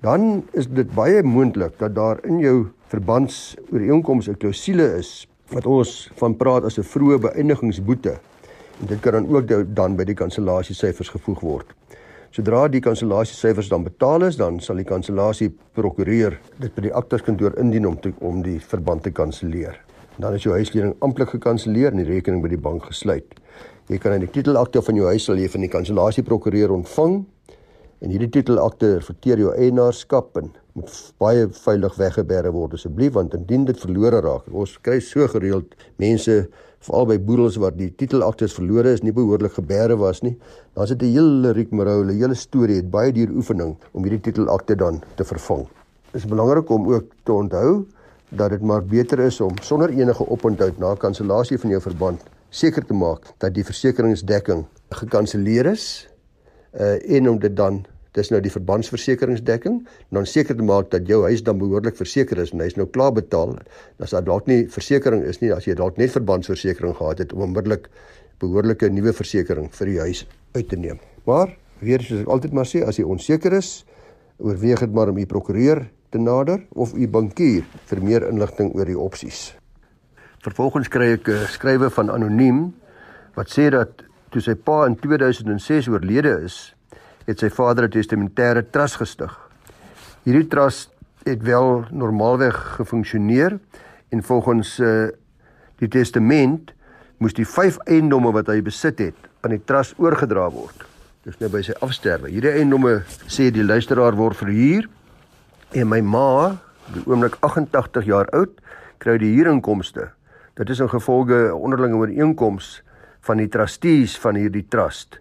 dan 0.00 0.44
is 0.56 0.68
dit 0.68 0.88
baie 0.96 1.22
moontlik 1.22 1.76
dat 1.78 1.94
daar 1.94 2.20
in 2.24 2.38
jou 2.40 2.68
verbandsooreenkomste 2.88 4.32
'n 4.32 4.36
klousule 4.36 4.96
is 4.98 5.28
wat 5.52 5.66
ons 5.66 6.10
van 6.16 6.36
praat 6.36 6.64
as 6.64 6.78
'n 6.78 6.82
vroeë 6.82 7.18
beëindigingsboete. 7.18 8.18
En 8.80 8.86
dit 8.86 9.00
kan 9.00 9.12
dan 9.12 9.28
ook 9.28 9.74
dan 9.74 9.96
by 9.96 10.04
die 10.04 10.14
kansellasiesyfers 10.14 11.08
gevoeg 11.08 11.40
word. 11.40 11.66
Sodra 12.30 12.68
die 12.68 12.80
kansellasiesyfers 12.80 13.68
dan 13.68 13.82
betaal 13.82 14.22
is, 14.22 14.36
dan 14.36 14.60
sal 14.60 14.76
die 14.76 14.84
kansellasieprokureur 14.84 16.38
dit 16.58 16.74
by 16.74 16.82
die 16.82 16.94
akterskantoor 16.94 17.58
indien 17.58 17.86
om 17.86 18.00
te, 18.00 18.12
om 18.18 18.42
die 18.42 18.60
verband 18.60 19.02
te 19.02 19.10
kanselleer. 19.10 19.80
Dan 20.16 20.34
is 20.34 20.42
jou 20.42 20.54
huislening 20.54 20.94
amptelik 21.00 21.28
gekanselleer 21.28 21.90
en 21.90 21.96
die 21.96 22.06
rekening 22.06 22.42
by 22.42 22.48
die 22.48 22.58
bank 22.58 22.84
gesluit. 22.84 23.34
Jy 23.88 23.98
kan 23.98 24.12
in 24.12 24.20
die 24.20 24.30
titelakte 24.30 24.82
van 24.82 24.94
jou 24.94 25.06
huis 25.06 25.24
sal 25.24 25.36
jy 25.36 25.48
van 25.48 25.60
die 25.60 25.68
kansellasieprokureur 25.72 26.70
ontvang 26.70 27.24
En 28.00 28.08
hierdie 28.08 28.30
titelakte 28.32 28.94
verteer 29.04 29.40
jou 29.42 29.50
eienaarskap 29.52 30.38
en 30.40 30.46
moet 30.72 30.92
baie 31.20 31.42
veilig 31.52 31.96
weggebêre 32.00 32.52
word 32.54 32.78
asseblief 32.78 33.12
want 33.12 33.34
indien 33.36 33.66
dit 33.68 33.76
verlore 33.82 34.22
raak. 34.24 34.46
Ons 34.56 34.78
kry 34.80 34.96
so 35.04 35.26
gereeld 35.28 35.74
mense 36.00 36.36
veral 36.86 37.10
by 37.10 37.18
boedels 37.20 37.58
waar 37.60 37.74
die 37.76 37.90
titelaktes 38.00 38.56
verlore 38.56 38.94
is, 38.96 39.02
nie 39.04 39.12
behoorlik 39.12 39.52
gebêre 39.58 39.98
was 40.00 40.22
nie. 40.24 40.32
Dan 40.72 40.84
is 40.84 40.94
dit 40.96 41.02
'n 41.02 41.12
hele 41.12 41.52
rigmarole, 41.52 42.12
'n 42.12 42.20
hele 42.22 42.34
storie, 42.34 42.76
het 42.76 42.90
baie 42.90 43.12
duur 43.12 43.36
oefening 43.36 43.76
om 43.92 44.02
hierdie 44.02 44.32
titelakte 44.32 44.76
dan 44.76 45.02
te 45.16 45.24
vervang. 45.24 45.68
Dit 46.12 46.24
is 46.24 46.26
belangrik 46.26 46.70
om 46.70 46.92
ook 46.92 47.04
te 47.24 47.32
onthou 47.32 47.84
dat 48.30 48.50
dit 48.50 48.62
maar 48.62 48.82
beter 48.82 49.18
is 49.18 49.40
om 49.40 49.52
sonder 49.60 49.90
enige 49.90 50.28
oponthoud 50.28 50.78
na 50.78 50.94
kansellasie 50.94 51.58
van 51.58 51.70
jou 51.70 51.80
verband 51.80 52.22
seker 52.50 52.86
te 52.86 52.94
maak 52.94 53.26
dat 53.38 53.54
die 53.54 53.64
versekeringsdekking 53.64 54.64
gekanselleer 54.88 55.66
is 55.66 56.09
uh 56.74 57.16
en 57.16 57.28
om 57.28 57.38
dit 57.38 57.56
dan 57.56 57.84
dis 58.18 58.30
nou 58.30 58.40
die 58.42 58.50
verbandsversekeringsdekking 58.50 59.80
dan 60.10 60.26
seker 60.26 60.56
te 60.56 60.66
maak 60.66 60.90
dat 60.90 61.06
jou 61.08 61.22
huis 61.22 61.42
dan 61.42 61.58
behoorlik 61.58 61.96
verseker 61.96 62.38
is 62.38 62.52
en 62.52 62.60
hy's 62.60 62.76
nou 62.76 62.86
klaar 62.86 63.12
betaal 63.14 63.56
as 63.98 64.10
daar 64.10 64.24
dalk 64.26 64.46
nie 64.46 64.66
versekerings 64.68 65.26
is 65.26 65.40
nie 65.40 65.52
as 65.54 65.66
jy 65.66 65.74
dalk 65.78 65.98
net 65.98 66.10
verbandsversekering 66.10 66.96
gehad 66.98 67.18
het 67.18 67.32
om 67.32 67.46
onmiddellik 67.48 67.88
behoorlike 68.42 68.90
nuwe 68.90 69.12
versekering 69.12 69.70
vir 69.70 69.86
die 69.86 70.00
huis 70.00 70.26
uit 70.54 70.68
te 70.68 70.76
neem 70.76 70.98
maar 71.26 71.54
weer 71.80 72.02
soos 72.02 72.24
ek 72.24 72.34
altyd 72.34 72.52
maar 72.52 72.66
sê 72.66 72.82
as 72.86 72.98
jy 72.98 73.06
onseker 73.06 73.54
is 73.56 73.84
oorweeg 74.40 74.80
dit 74.80 74.94
maar 74.94 75.08
om 75.08 75.18
u 75.18 75.26
prokureur 75.26 75.84
te 76.10 76.18
nader 76.18 76.64
of 76.70 76.94
u 76.94 77.08
bankier 77.08 77.64
vir 77.90 78.02
meer 78.02 78.26
inligting 78.28 78.72
oor 78.74 78.88
die 78.88 78.98
opsies. 78.98 79.54
Vervolgens 80.42 80.88
kry 80.88 81.14
ek 81.14 81.28
'n 81.28 81.46
skrywe 81.46 81.90
van 81.90 82.10
anoniem 82.10 82.74
wat 83.36 83.48
sê 83.50 83.70
dat 83.70 84.02
toe 84.30 84.42
sy 84.42 84.54
pa 84.54 84.84
in 84.86 84.96
2006 84.98 85.88
oorlede 85.90 86.36
is, 86.44 86.74
het 87.26 87.38
sy 87.38 87.50
vader 87.50 87.84
'n 87.84 87.90
testamentêre 87.90 88.62
trust 88.70 88.96
gestig. 88.96 89.32
Hierdie 90.24 90.48
trust 90.48 90.90
het 91.24 91.42
wel 91.42 91.84
normaalweg 91.90 92.56
gefunksioneer 92.76 93.58
en 94.08 94.22
volgens 94.22 94.78
uh, 94.78 95.08
die 95.78 95.88
testament 95.88 96.72
moes 97.18 97.34
die 97.36 97.46
vyf 97.46 97.78
eiendomme 97.86 98.32
wat 98.32 98.46
hy 98.46 98.60
besit 98.62 98.98
het 98.98 99.16
aan 99.40 99.50
die 99.50 99.64
trust 99.64 99.94
oorgedra 99.98 100.50
word. 100.50 100.86
Dis 101.24 101.38
nou 101.40 101.50
by 101.52 101.62
sy 101.62 101.74
afsterwe. 101.84 102.30
Hierdie 102.32 102.52
eiendomme 102.52 103.02
sê 103.28 103.50
die 103.52 103.64
luisteraar 103.64 104.16
word 104.16 104.36
verhuur 104.36 104.88
en 105.76 105.88
my 105.88 106.00
ma, 106.00 106.56
die 106.94 107.04
oomblik 107.06 107.36
88 107.40 108.08
jaar 108.08 108.28
oud, 108.32 108.56
kry 108.98 109.18
die 109.20 109.34
huurinkomste. 109.34 110.10
Dit 110.56 110.70
is 110.70 110.80
'n 110.80 110.88
gevolge 110.88 111.54
onderlinge 111.54 111.96
ooreenkoms 111.96 112.82
van 113.26 113.40
die 113.40 113.48
trustees 113.48 114.18
van 114.18 114.38
hierdie 114.40 114.66
trust. 114.68 115.20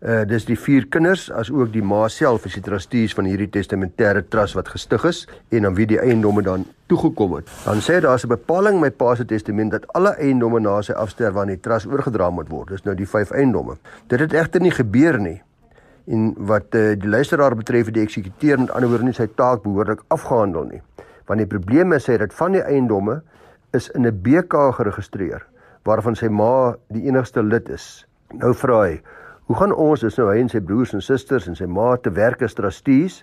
Uh 0.00 0.22
dis 0.24 0.46
die 0.48 0.56
vier 0.56 0.86
kinders 0.88 1.26
as 1.36 1.50
ook 1.52 1.74
die 1.74 1.82
ma 1.84 2.06
self 2.08 2.46
as 2.48 2.54
die 2.56 2.64
trustees 2.64 3.12
van 3.12 3.26
hierdie 3.28 3.50
testamentêre 3.52 4.22
trust 4.32 4.56
wat 4.56 4.70
gestig 4.72 5.04
is 5.04 5.26
en 5.52 5.68
aan 5.68 5.76
wie 5.76 5.86
die 5.90 5.98
eiendomme 6.00 6.40
dan 6.42 6.64
toegekom 6.88 7.34
het. 7.36 7.50
Dan 7.66 7.82
sê 7.84 8.00
daar's 8.00 8.24
'n 8.24 8.32
bepaling 8.32 8.74
in 8.74 8.80
my 8.80 8.90
pa 8.90 9.14
se 9.14 9.24
testament 9.24 9.70
dat 9.70 9.84
alle 9.92 10.16
eiendomme 10.16 10.60
na 10.60 10.80
sy 10.82 10.92
afsterwe 10.92 11.40
aan 11.40 11.52
die 11.52 11.60
trust 11.60 11.86
oorgedra 11.86 12.30
moet 12.30 12.48
word. 12.48 12.68
Dis 12.68 12.84
nou 12.84 12.94
die 12.94 13.06
vyf 13.06 13.30
eiendomme. 13.30 13.76
Dit 14.06 14.20
het 14.20 14.32
egter 14.32 14.60
nie 14.60 14.70
gebeur 14.70 15.20
nie. 15.20 15.42
En 16.06 16.34
wat 16.36 16.74
uh, 16.74 16.96
die 16.96 17.08
luisteraar 17.08 17.54
betref 17.56 17.90
die 17.90 18.02
eksekuteur 18.02 18.58
met 18.58 18.70
ander 18.70 18.88
woorde 18.88 19.04
nie 19.04 19.12
sy 19.12 19.28
taak 19.34 19.62
behoorlik 19.62 20.00
afgehandel 20.08 20.64
nie. 20.64 20.82
Want 21.26 21.38
die 21.38 21.46
probleem 21.46 21.92
is 21.92 22.06
hy 22.06 22.16
dat 22.16 22.34
van 22.34 22.52
die 22.52 22.62
eiendomme 22.62 23.22
is 23.72 23.90
in 23.90 24.06
'n 24.06 24.20
BK 24.22 24.72
geregistreer 24.72 25.46
waarvan 25.88 26.16
sy 26.16 26.28
ma 26.28 26.74
die 26.88 27.06
enigste 27.08 27.42
lid 27.42 27.68
is. 27.68 28.04
Nou 28.36 28.54
vra 28.54 28.84
hy 28.86 29.00
Hoe 29.50 29.58
gaan 29.58 29.72
ons 29.74 30.04
is 30.06 30.14
nou 30.14 30.28
hy 30.30 30.36
en 30.38 30.46
sy 30.46 30.60
broers 30.62 30.92
en 30.94 31.00
susters 31.02 31.48
en 31.50 31.56
sy 31.58 31.66
ma 31.66 31.96
te 31.98 32.12
werk 32.14 32.44
as 32.46 32.52
trustees 32.54 33.16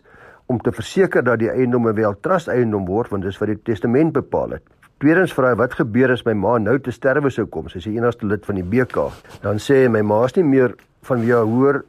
om 0.52 0.58
te 0.60 0.74
verseker 0.76 1.24
dat 1.24 1.40
die 1.40 1.48
eiendomme 1.48 1.94
wel 1.96 2.18
trust 2.20 2.50
eiendom 2.52 2.84
word 2.84 3.14
want 3.14 3.24
dis 3.24 3.40
wat 3.40 3.48
die 3.48 3.62
testament 3.70 4.12
bepaal 4.12 4.58
het. 4.58 4.66
Tweedens 5.00 5.32
vra 5.38 5.54
hy 5.54 5.60
wat 5.62 5.78
gebeur 5.80 6.12
as 6.12 6.26
my 6.28 6.34
ma 6.36 6.58
nou 6.60 6.76
te 6.84 6.92
sterwe 6.92 7.32
sou 7.32 7.46
kom? 7.48 7.70
Sy 7.72 7.80
is 7.80 7.88
die 7.88 7.96
enigste 7.96 8.28
lid 8.28 8.44
van 8.44 8.60
die 8.60 8.66
BK. 8.68 9.06
Dan 9.40 9.64
sê 9.64 9.86
hy 9.86 9.94
my 9.94 10.02
ma 10.04 10.18
is 10.28 10.36
nie 10.36 10.44
meer 10.50 10.76
van 11.08 11.24
wie 11.24 11.32
hoor 11.32 11.80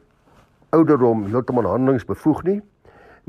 ouderdom 0.77 1.27
heeltemal 1.33 1.67
handelingsbevoeg 1.73 2.43
nie. 2.47 2.57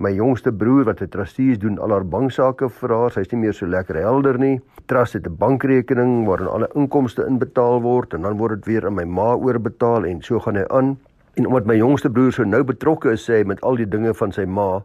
My 0.01 0.15
jongste 0.17 0.49
broer 0.53 0.85
wat 0.89 1.01
'n 1.03 1.09
trustees 1.09 1.59
doen 1.59 1.79
al 1.79 1.91
haar 1.91 2.07
banksaake 2.09 2.71
vir 2.71 2.89
haar, 2.89 3.11
sy's 3.11 3.31
nie 3.33 3.41
meer 3.41 3.53
so 3.53 3.67
lekker 3.67 3.97
helder 3.97 4.39
nie. 4.39 4.61
Trust 4.87 5.13
het 5.13 5.27
'n 5.27 5.37
bankrekening 5.37 6.27
waarin 6.27 6.49
alle 6.49 6.69
inkomste 6.75 7.27
inbetaal 7.27 7.83
word 7.83 8.15
en 8.15 8.23
dan 8.23 8.37
word 8.37 8.51
dit 8.51 8.65
weer 8.65 8.87
aan 8.87 8.95
my 8.95 9.05
ma 9.05 9.35
oorbetaal 9.35 10.05
en 10.05 10.23
so 10.23 10.41
gaan 10.41 10.57
hy 10.57 10.65
aan. 10.69 10.99
En 11.35 11.47
omdat 11.47 11.67
my 11.67 11.77
jongste 11.77 12.11
broer 12.11 12.33
so 12.33 12.45
nou 12.45 12.65
betrokke 12.65 13.11
is 13.11 13.31
sê 13.31 13.45
met 13.45 13.61
al 13.61 13.77
die 13.77 13.89
dinge 13.89 14.15
van 14.15 14.33
sy 14.33 14.45
ma 14.45 14.83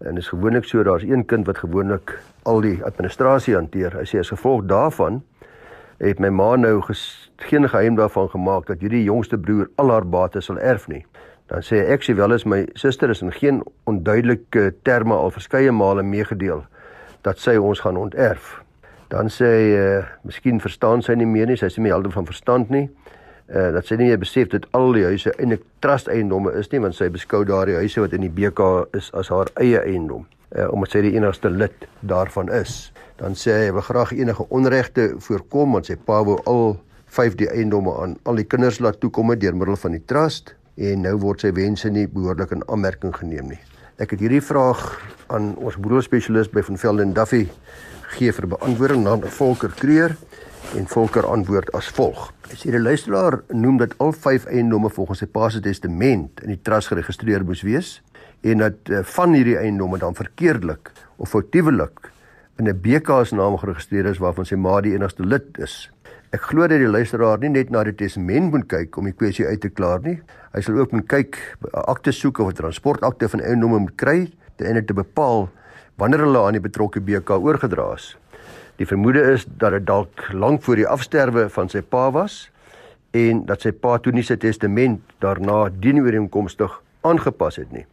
en 0.00 0.16
is 0.16 0.28
gewoonlik 0.28 0.64
so 0.64 0.82
daar's 0.82 1.02
een 1.02 1.24
kind 1.24 1.46
wat 1.46 1.58
gewoonlik 1.58 2.18
al 2.42 2.60
die 2.60 2.84
administrasie 2.84 3.54
hanteer. 3.54 3.92
Hy 3.92 4.04
sê 4.04 4.18
as 4.18 4.28
gevolg 4.28 4.66
daarvan 4.66 5.22
het 5.98 6.18
my 6.18 6.28
ma 6.28 6.56
nou 6.56 6.82
geen 7.36 7.68
geheim 7.68 7.94
daarvan 7.94 8.28
gemaak 8.28 8.66
dat 8.66 8.80
hierdie 8.80 9.04
jongste 9.04 9.38
broer 9.38 9.70
al 9.76 9.90
haar 9.90 10.06
bates 10.06 10.44
sal 10.44 10.58
erf 10.58 10.88
nie. 10.88 11.04
Dan 11.48 11.64
sê 11.64 11.82
ek 11.88 12.04
sê 12.04 12.14
wel 12.16 12.32
as 12.36 12.44
my 12.44 12.66
suster 12.76 13.10
is 13.10 13.22
in 13.24 13.32
geen 13.32 13.62
onduidelike 13.88 14.72
terme 14.84 15.16
al 15.16 15.32
verskeie 15.32 15.72
male 15.72 16.02
meegedeel 16.02 16.64
dat 17.24 17.40
sy 17.40 17.56
ons 17.56 17.80
gaan 17.80 17.96
onterf 17.96 18.58
dan 19.08 19.30
sê 19.32 19.48
hy 19.48 19.68
uh, 19.72 20.08
miskien 20.28 20.60
verstaan 20.60 21.02
sy 21.04 21.16
nie 21.16 21.28
meer 21.28 21.48
nie, 21.48 21.56
sy 21.56 21.70
is 21.70 21.78
nie 21.80 21.92
helder 21.92 22.12
van 22.12 22.28
verstand 22.28 22.72
nie. 22.72 22.88
Uh 23.48 23.70
dat 23.72 23.86
sy 23.88 23.96
nie 23.96 24.10
meer 24.10 24.20
besef 24.20 24.50
dat 24.52 24.66
al 24.76 24.92
die 24.92 25.06
huise 25.08 25.32
eintlik 25.38 25.62
trust 25.80 26.10
eiendomme 26.12 26.52
is 26.60 26.68
nie, 26.72 26.82
want 26.84 26.96
sy 26.96 27.08
beskou 27.12 27.46
daardie 27.48 27.78
huise 27.80 28.02
wat 28.04 28.12
in 28.16 28.26
die 28.26 28.32
BK 28.32 28.66
is 28.98 29.08
as 29.16 29.30
haar 29.32 29.48
eie 29.62 29.80
eiendom, 29.80 30.26
uh 30.52 30.66
omdat 30.74 30.92
sy 30.92 31.02
die 31.06 31.14
enigste 31.16 31.48
lid 31.48 31.88
daarvan 32.04 32.52
is. 32.52 32.90
Dan 33.16 33.32
sê 33.32 33.56
hy 33.56 33.62
hy 33.70 33.72
wil 33.78 33.86
graag 33.88 34.12
enige 34.18 34.44
onregte 34.52 35.08
voorkom 35.24 35.78
want 35.78 35.88
sy 35.88 35.96
pa 35.96 36.20
wou 36.28 36.36
al 36.44 36.76
vyf 37.16 37.38
die 37.40 37.48
eiendomme 37.48 37.94
aan 38.02 38.18
al 38.28 38.36
die 38.36 38.44
kinders 38.44 38.82
laat 38.84 39.00
toekom 39.00 39.32
deur 39.40 39.56
middel 39.56 39.80
van 39.80 39.96
die 39.96 40.04
trust 40.04 40.52
en 40.78 41.02
nou 41.02 41.16
word 41.18 41.42
sy 41.42 41.50
wense 41.56 41.90
nie 41.90 42.06
behoorlik 42.06 42.54
in 42.54 42.62
aanmerking 42.70 43.14
geneem 43.16 43.50
nie. 43.50 43.60
Ek 43.98 44.12
het 44.14 44.20
hierdie 44.22 44.42
vraag 44.44 44.82
aan 45.34 45.56
ons 45.58 45.76
boedelspesialist 45.82 46.52
by 46.54 46.62
Van 46.62 46.78
Velden 46.78 47.14
Duffy 47.16 47.48
gee 48.14 48.32
vir 48.32 48.46
beantwoording 48.54 49.02
na 49.02 49.16
Volker 49.38 49.74
Kreer 49.74 50.14
en 50.78 50.86
Volker 50.86 51.26
antwoord 51.26 51.72
as 51.76 51.88
volg. 51.96 52.28
As 52.52 52.62
jy 52.62 52.76
die 52.76 52.82
luisteraar 52.82 53.40
noem 53.50 53.80
dat 53.82 53.96
al 54.04 54.14
vyf 54.14 54.46
eiendomme 54.46 54.90
volgens 54.94 55.24
sy 55.24 55.28
pa 55.32 55.48
se 55.50 55.62
testament 55.64 56.44
in 56.44 56.54
die 56.54 56.60
trust 56.62 56.92
geregistreer 56.92 57.44
moes 57.44 57.64
wees 57.66 57.98
en 58.46 58.62
dat 58.62 58.92
uh, 58.92 59.02
van 59.16 59.34
hierdie 59.34 59.58
eiendomme 59.58 59.98
dan 59.98 60.14
verkeerdelik 60.14 60.92
of 61.18 61.34
foutiewelik 61.34 62.12
in 62.58 62.68
'n 62.68 62.80
BK 62.80 63.26
se 63.26 63.34
naam 63.34 63.58
geregistreer 63.58 64.06
is 64.06 64.18
waarvan 64.18 64.46
sy 64.46 64.56
ma 64.56 64.80
die 64.80 64.94
enigste 64.94 65.24
lid 65.24 65.58
is. 65.58 65.90
Ek 66.28 66.42
glo 66.44 66.66
dat 66.68 66.76
die 66.82 66.88
luisteraar 66.90 67.40
nie 67.40 67.48
net 67.48 67.70
na 67.72 67.80
die 67.88 67.94
testament 67.96 68.50
moet 68.52 68.66
kyk 68.68 68.96
om 69.00 69.06
die 69.08 69.14
kwessie 69.16 69.46
uit 69.48 69.62
te 69.64 69.70
klaar 69.72 70.02
nie. 70.04 70.18
Hy 70.52 70.60
sal 70.60 70.76
ook 70.76 70.92
moet 70.92 71.06
kyk 71.08 71.38
'n 71.64 71.84
akte 71.88 72.12
soek 72.12 72.38
of 72.38 72.50
'n 72.52 72.58
transportakte 72.58 73.28
van 73.28 73.40
eiendomme 73.40 73.78
moet 73.78 73.96
kry 73.96 74.28
ten 74.56 74.66
einde 74.66 74.84
te 74.84 74.92
bepaal 74.92 75.48
wanneer 75.96 76.20
hulle 76.20 76.38
aan 76.38 76.52
die 76.52 76.60
betrokke 76.60 77.00
BK 77.00 77.30
oorgedra 77.30 77.94
is. 77.94 78.16
Die 78.76 78.86
vermoede 78.86 79.22
is 79.32 79.46
dat 79.46 79.72
dit 79.72 79.86
dalk 79.86 80.32
lank 80.32 80.62
voor 80.62 80.76
die 80.76 80.86
afsterwe 80.86 81.48
van 81.48 81.68
sy 81.68 81.80
pa 81.80 82.10
was 82.10 82.50
en 83.12 83.46
dat 83.46 83.62
sy 83.62 83.72
pa 83.72 83.96
toe 83.98 84.12
nie 84.12 84.22
sy 84.22 84.36
testament 84.36 85.00
daarna 85.20 85.70
dienooreenkomstig 85.70 86.82
aangepas 87.00 87.56
het 87.56 87.72
nie. 87.72 87.86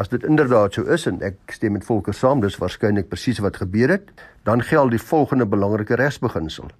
As 0.00 0.08
dit 0.08 0.22
inderdaad 0.24 0.72
so 0.72 0.88
is 0.88 1.04
en 1.06 1.18
ek 1.20 1.52
stem 1.52 1.74
met 1.76 1.84
Volker 1.84 2.14
saam, 2.16 2.40
dis 2.40 2.56
waarskynlik 2.56 3.10
presies 3.10 3.42
wat 3.44 3.58
gebeur 3.60 3.92
het, 3.92 4.08
dan 4.48 4.64
geld 4.64 4.94
die 4.94 5.00
volgende 5.00 5.44
belangrike 5.46 5.98
regsbeginsel. 6.00 6.70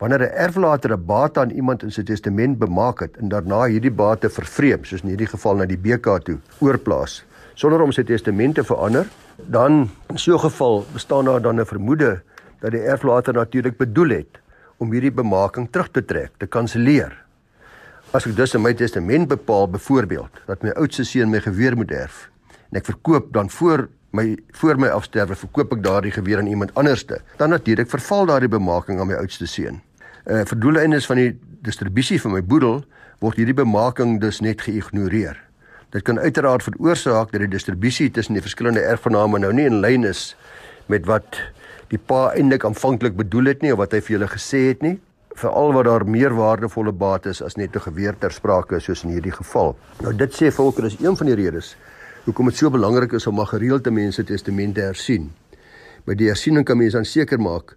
Wanneer 0.00 0.22
'n 0.24 0.32
erflater 0.46 0.92
'n 0.92 1.04
bate 1.06 1.40
aan 1.40 1.50
iemand 1.50 1.82
in 1.82 1.90
sy 1.90 2.02
testament 2.02 2.58
bemaak 2.58 3.00
het 3.00 3.16
en 3.16 3.28
daarna 3.28 3.68
hierdie 3.68 3.90
bate 3.90 4.30
vervreem, 4.30 4.84
soos 4.84 5.02
in 5.02 5.08
hierdie 5.08 5.28
geval 5.28 5.56
na 5.56 5.66
die 5.66 5.76
BK 5.76 6.18
toe 6.24 6.38
oorplaas, 6.60 7.24
sonder 7.54 7.82
om 7.82 7.92
sy 7.92 8.02
testament 8.02 8.54
te 8.54 8.64
verander, 8.64 9.06
dan 9.36 9.90
in 10.08 10.18
so 10.18 10.34
'n 10.34 10.38
geval 10.38 10.84
bestaan 10.92 11.24
daar 11.24 11.42
dan 11.42 11.60
'n 11.60 11.66
vermoede 11.66 12.22
dat 12.60 12.70
die 12.70 12.80
erflater 12.80 13.34
natuurlik 13.34 13.76
bedoel 13.76 14.08
het 14.08 14.40
om 14.78 14.92
hierdie 14.92 15.12
bemaking 15.12 15.68
terug 15.70 15.90
te 15.90 16.04
trek, 16.04 16.30
te 16.38 16.46
kanselleer. 16.46 17.24
As 18.12 18.26
ek 18.26 18.36
dus 18.36 18.54
in 18.54 18.62
my 18.62 18.74
testament 18.74 19.28
bepaal 19.28 19.68
byvoorbeeld 19.68 20.30
dat 20.46 20.62
my 20.62 20.70
oudste 20.70 21.04
seun 21.04 21.30
my 21.30 21.40
geweer 21.40 21.76
moet 21.76 21.90
erf 21.90 22.31
en 22.72 22.80
ek 22.80 22.88
verkoop 22.88 23.32
dan 23.36 23.50
voor 23.52 23.88
my 24.16 24.36
voor 24.58 24.80
my 24.80 24.88
afsterwe 24.92 25.36
verkoop 25.36 25.72
ek 25.76 25.84
daardie 25.84 26.12
geweer 26.12 26.40
aan 26.40 26.50
iemand 26.50 26.74
anderste, 26.80 27.20
dan 27.40 27.52
natuurlik 27.52 27.88
verval 27.88 28.26
daardie 28.28 28.50
bemaking 28.52 29.00
aan 29.00 29.08
my 29.12 29.20
oudste 29.20 29.46
seun. 29.48 29.80
Uh 30.24 30.44
vir 30.48 30.58
doeleindes 30.60 31.06
van 31.08 31.20
die 31.20 31.30
distribusie 31.64 32.20
van 32.20 32.36
my 32.36 32.42
boedel 32.42 32.82
word 33.22 33.38
hierdie 33.40 33.56
bemaking 33.56 34.18
dus 34.20 34.40
net 34.40 34.64
geïgnoreer. 34.64 35.38
Dit 35.92 36.04
kan 36.08 36.18
uiteraard 36.18 36.64
veroorsaak 36.64 37.32
dat 37.32 37.44
die 37.44 37.52
distribusie 37.52 38.10
tussen 38.10 38.34
die 38.34 38.44
verskillende 38.44 38.80
erfgename 38.80 39.38
nou 39.38 39.52
nie 39.52 39.68
in 39.68 39.80
lyn 39.84 40.08
is 40.08 40.32
met 40.88 41.06
wat 41.06 41.38
die 41.92 42.00
pa 42.00 42.30
eintlik 42.32 42.64
aanvanklik 42.64 43.16
bedoel 43.16 43.52
het 43.52 43.62
nie 43.62 43.72
of 43.72 43.80
wat 43.82 43.92
hy 43.92 44.00
vir 44.00 44.16
julle 44.16 44.28
gesê 44.32 44.62
het 44.70 44.84
nie, 44.84 44.96
veral 45.36 45.72
wat 45.76 45.86
daar 45.88 46.04
meer 46.08 46.32
waardevolle 46.36 46.92
bates 46.92 47.42
as 47.44 47.56
net 47.56 47.76
'n 47.76 47.84
geweer 47.88 48.16
ter 48.18 48.32
sprake 48.32 48.76
is 48.76 48.84
soos 48.84 49.04
in 49.04 49.10
hierdie 49.10 49.32
geval. 49.32 49.76
Nou 50.00 50.12
dit 50.12 50.32
sê 50.32 50.52
Volker 50.52 50.84
is 50.84 50.96
een 51.00 51.16
van 51.16 51.26
die 51.26 51.36
redes 51.36 51.76
hoekom 52.24 52.46
dit 52.46 52.58
so 52.60 52.70
belangrik 52.70 53.16
is 53.18 53.26
om 53.26 53.34
maar 53.34 53.50
gereeld 53.50 53.82
te 53.82 53.90
mense 53.90 54.22
testamente 54.24 54.80
hersien. 54.84 55.30
By 56.06 56.14
die 56.18 56.28
hersiening 56.30 56.66
kan 56.66 56.78
mense 56.78 56.94
dan 56.94 57.06
seker 57.08 57.40
maak 57.42 57.74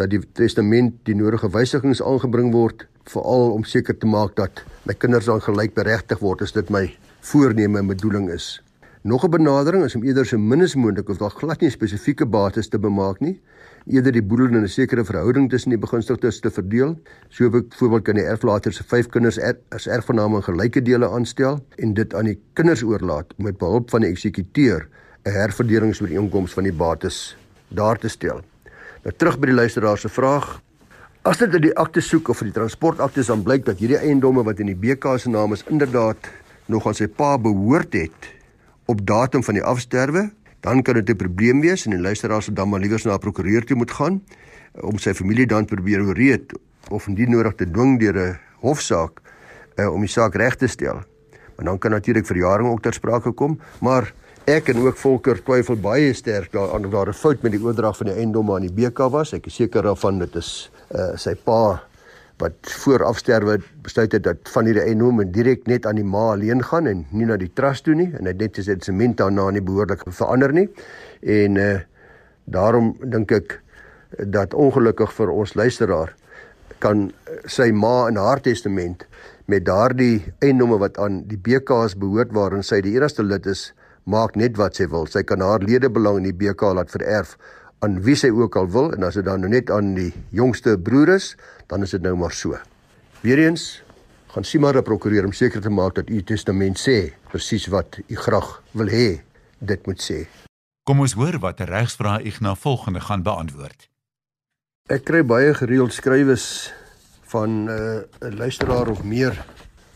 dat 0.00 0.08
die 0.12 0.20
testament 0.32 0.96
die 1.04 1.16
nodige 1.16 1.50
wysigings 1.52 2.00
aangebring 2.00 2.52
word, 2.54 2.86
veral 3.12 3.52
om 3.52 3.66
seker 3.68 3.98
te 3.98 4.08
maak 4.08 4.36
dat 4.40 4.62
my 4.88 4.96
kinders 4.96 5.28
dan 5.28 5.42
gelyk 5.44 5.74
beregtig 5.76 6.22
word 6.24 6.44
as 6.46 6.56
dit 6.56 6.70
my 6.72 6.86
voorneme 7.28 7.82
en 7.82 7.90
bedoeling 7.90 8.30
is. 8.32 8.62
Nog 9.04 9.24
'n 9.24 9.30
benadering 9.30 9.84
is 9.84 9.94
om 9.94 10.04
eerder 10.04 10.26
so 10.26 10.38
min 10.38 10.62
as 10.62 10.74
moontlik 10.74 11.08
of 11.08 11.18
dalk 11.18 11.38
glad 11.38 11.60
nie 11.60 11.70
spesifieke 11.70 12.26
bates 12.26 12.68
te 12.68 12.78
bemaak 12.78 13.20
nie, 13.20 13.40
eerder 13.86 14.12
die 14.12 14.22
boedel 14.22 14.46
in 14.46 14.62
'n 14.62 14.68
sekere 14.68 15.04
verhouding 15.04 15.50
tussen 15.50 15.70
die 15.70 15.78
begunstigdes 15.78 16.40
te 16.40 16.50
verdeel. 16.50 16.98
So 17.28 17.50
byvoorbeeld 17.50 18.04
kan 18.04 18.14
die 18.14 18.24
erflater 18.24 18.72
se 18.72 18.84
vyf 18.84 19.08
kinders 19.08 19.38
er, 19.38 19.56
as 19.70 19.86
erfgename 19.86 20.36
in 20.36 20.42
gelyke 20.42 20.82
dele 20.82 21.08
aanstel 21.08 21.60
en 21.76 21.94
dit 21.94 22.14
aan 22.14 22.24
die 22.24 22.38
kinders 22.54 22.82
oorlaat 22.82 23.34
met 23.38 23.58
behulp 23.58 23.90
van 23.90 24.00
die 24.00 24.10
eksekuteur 24.10 24.88
'n 25.24 25.30
herverdelingsooreenkoms 25.30 26.52
van 26.52 26.64
die 26.64 26.72
bates 26.72 27.36
daar 27.68 27.98
te 27.98 28.08
stel. 28.08 28.40
Nou 29.04 29.14
terug 29.16 29.38
by 29.38 29.46
die 29.46 29.54
luisteraar 29.54 29.98
se 29.98 30.08
vraag. 30.08 30.60
As 31.22 31.38
dit 31.38 31.52
uit 31.52 31.62
die 31.62 31.76
akte 31.76 32.00
soek 32.00 32.28
of 32.28 32.40
in 32.40 32.46
die 32.50 32.54
transportakte 32.54 33.22
dan 33.26 33.42
blyk 33.42 33.64
dat 33.64 33.78
hierdie 33.78 33.98
eiendomme 33.98 34.42
wat 34.42 34.58
in 34.58 34.66
die 34.66 34.74
BK 34.74 35.18
se 35.18 35.30
naam 35.30 35.52
is 35.52 35.64
inderdaad 35.70 36.30
nog 36.66 36.86
aan 36.86 36.94
sy 36.94 37.06
pa 37.06 37.38
behoort 37.38 37.92
het 37.92 38.30
op 38.86 39.06
datum 39.06 39.42
van 39.42 39.54
die 39.54 39.62
afsterwe 39.62 40.30
dan 40.62 40.82
kan 40.82 40.94
dit 40.94 41.10
'n 41.10 41.16
probleem 41.16 41.60
wees 41.60 41.84
en 41.86 41.90
die 41.90 42.00
luisteraar 42.00 42.42
sal 42.42 42.54
dan 42.54 42.68
maar 42.68 42.80
liewers 42.80 43.04
na 43.04 43.14
'n 43.14 43.18
prokureur 43.18 43.64
toe 43.64 43.76
moet 43.76 43.90
gaan 43.90 44.22
om 44.80 44.98
sy 44.98 45.12
familie 45.14 45.46
dan 45.46 45.64
probeer 45.64 46.00
ooreed 46.00 46.52
of 46.90 47.06
indien 47.06 47.30
nodig 47.30 47.54
te 47.54 47.70
dwing 47.70 47.98
deur 47.98 48.16
'n 48.16 48.38
hofsaak 48.60 49.20
uh, 49.76 49.92
om 49.92 50.00
die 50.00 50.08
saak 50.08 50.34
reg 50.34 50.56
te 50.56 50.66
stel. 50.66 51.02
Maar 51.56 51.64
dan 51.64 51.78
kan 51.78 51.90
natuurlik 51.90 52.26
verjaring 52.26 52.68
ook 52.68 52.82
ter 52.82 52.94
sprake 52.94 53.32
kom, 53.32 53.58
maar 53.80 54.12
ek 54.44 54.68
en 54.68 54.78
ook 54.78 54.96
Volker 54.96 55.42
twyfel 55.42 55.76
baie 55.76 56.12
sterk 56.12 56.52
daaraan 56.52 56.84
of 56.84 56.90
daar 56.90 57.08
'n 57.08 57.12
fout 57.12 57.42
met 57.42 57.52
die 57.52 57.62
oordrag 57.62 57.96
van 57.96 58.06
die 58.06 58.16
eiendomme 58.16 58.54
aan 58.54 58.66
die 58.66 58.72
BK 58.72 59.10
was. 59.10 59.32
Ek 59.32 59.46
is 59.46 59.54
seker 59.54 59.82
daarvan 59.82 60.18
dit 60.18 60.34
is 60.36 60.70
uh, 60.94 61.16
sy 61.16 61.34
pa 61.34 61.82
wat 62.40 62.72
voor 62.82 63.04
afsterwe 63.04 63.58
besluit 63.84 64.12
het 64.12 64.24
dat 64.24 64.50
van 64.54 64.66
hierdie 64.66 64.82
eiendomme 64.82 65.26
direk 65.30 65.66
net 65.70 65.86
aan 65.86 66.00
die 66.00 66.06
ma 66.06 66.32
alleen 66.32 66.62
gaan 66.64 66.86
en 66.90 67.04
nie 67.10 67.26
na 67.28 67.36
die 67.36 67.50
trust 67.54 67.84
toe 67.84 67.94
nie 67.98 68.08
en 68.18 68.26
hy 68.26 68.34
net 68.38 68.56
sy 68.56 68.72
testament 68.72 69.18
daarna 69.20 69.50
nie 69.50 69.62
behoorlik 69.64 70.04
verander 70.08 70.52
nie. 70.52 70.68
En 71.22 71.56
uh 71.56 71.72
daarom 72.52 72.88
dink 73.06 73.30
ek 73.32 73.52
dat 74.34 74.54
ongelukkig 74.54 75.12
vir 75.14 75.30
ons 75.30 75.52
luisteraar 75.54 76.10
kan 76.82 77.04
sy 77.46 77.70
ma 77.70 78.08
in 78.10 78.18
haar 78.18 78.42
testament 78.42 79.04
met 79.46 79.64
daardie 79.66 80.24
eiendomme 80.42 80.80
wat 80.82 80.98
aan 80.98 81.22
die 81.30 81.38
BK's 81.38 81.94
behoort 81.98 82.34
waarin 82.34 82.66
sy 82.66 82.80
die 82.82 82.96
enigste 82.96 83.22
lid 83.22 83.46
is, 83.46 83.70
maak 84.04 84.34
net 84.36 84.58
wat 84.58 84.78
sy 84.78 84.88
wil. 84.90 85.06
Sy 85.06 85.22
kan 85.26 85.42
haar 85.44 85.62
ledebelang 85.62 86.18
in 86.18 86.30
die 86.30 86.36
BK 86.36 86.74
laat 86.74 86.90
vererf 86.90 87.36
aan 87.82 87.98
wie 88.06 88.14
sy 88.18 88.30
ook 88.30 88.56
al 88.56 88.68
wil 88.70 88.92
en 88.94 89.02
as 89.02 89.18
dit 89.18 89.26
dan 89.26 89.42
nou 89.42 89.50
net 89.50 89.70
aan 89.74 89.94
die 89.96 90.12
jongste 90.30 90.76
broer 90.78 91.16
is, 91.16 91.32
dan 91.66 91.82
is 91.82 91.94
dit 91.96 92.02
nou 92.04 92.14
maar 92.18 92.34
so. 92.34 92.58
Weereens 93.26 93.82
gaan 94.32 94.44
sien 94.44 94.60
maar 94.60 94.76
'n 94.76 94.82
prokureur 94.82 95.24
om 95.24 95.32
seker 95.32 95.60
te 95.60 95.70
maak 95.70 95.94
dat 95.94 96.08
u 96.08 96.22
testament 96.22 96.78
sê 96.78 97.12
presies 97.30 97.66
wat 97.66 97.98
u 98.08 98.14
graag 98.14 98.62
wil 98.72 98.86
hê 98.86 99.20
dit 99.58 99.86
moet 99.86 100.00
sê. 100.00 100.26
Kom 100.82 101.00
ons 101.00 101.12
hoor 101.12 101.38
wat 101.38 101.60
'n 101.60 101.66
regsvraag 101.66 102.40
na 102.40 102.54
volgende 102.54 103.00
gaan 103.00 103.22
beantwoord. 103.22 103.88
Ek 104.88 105.04
kry 105.04 105.22
baie 105.24 105.54
gereeld 105.54 105.92
skrywes 105.92 106.72
van 107.22 107.68
uh, 107.68 108.02
'n 108.20 108.36
luisteraar 108.36 108.88
of 108.88 109.02
meer 109.02 109.44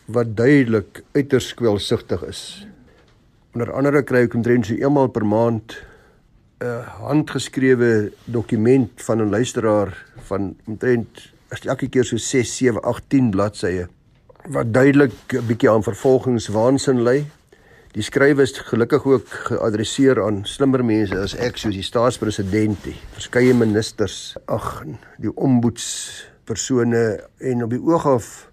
wat 0.05 0.37
duidelik 0.37 1.03
uiters 1.13 1.55
kwelsigtig 1.55 2.23
is. 2.23 2.67
Onder 3.53 3.73
andere 3.73 4.03
kry 4.03 4.19
ek 4.19 4.35
omtrent 4.35 4.67
so 4.67 4.75
eenmal 4.75 5.09
per 5.09 5.27
maand 5.27 5.77
'n 6.61 6.85
handgeskrewe 7.05 8.13
dokument 8.25 8.91
van 8.97 9.21
'n 9.21 9.31
luisteraar 9.31 10.07
van 10.29 10.57
omtrent 10.65 11.33
as 11.49 11.61
elke 11.61 11.89
keer 11.89 12.05
so 12.05 12.17
6, 12.17 12.57
7, 12.57 12.83
8, 12.83 13.03
10 13.09 13.31
bladsye 13.31 13.89
wat 14.49 14.73
duidelik 14.73 15.13
'n 15.33 15.47
bietjie 15.47 15.71
aan 15.71 15.83
vervolgingswaansin 15.83 17.03
lei. 17.03 17.27
Die 17.93 18.03
skrywe 18.03 18.43
is 18.43 18.53
gelukkig 18.53 19.05
ook 19.05 19.29
geadresseer 19.29 20.23
aan 20.23 20.45
slimmer 20.45 20.85
mense 20.85 21.19
as 21.19 21.35
ek 21.35 21.57
soos 21.57 21.75
die 21.75 21.83
staatspresident, 21.83 22.79
verskeie 23.13 23.55
ministers, 23.55 24.37
ag, 24.45 24.85
die 25.19 25.37
ombudspersone 25.37 27.21
en 27.39 27.63
op 27.65 27.71
die 27.71 27.81
oog 27.81 28.07
af 28.07 28.51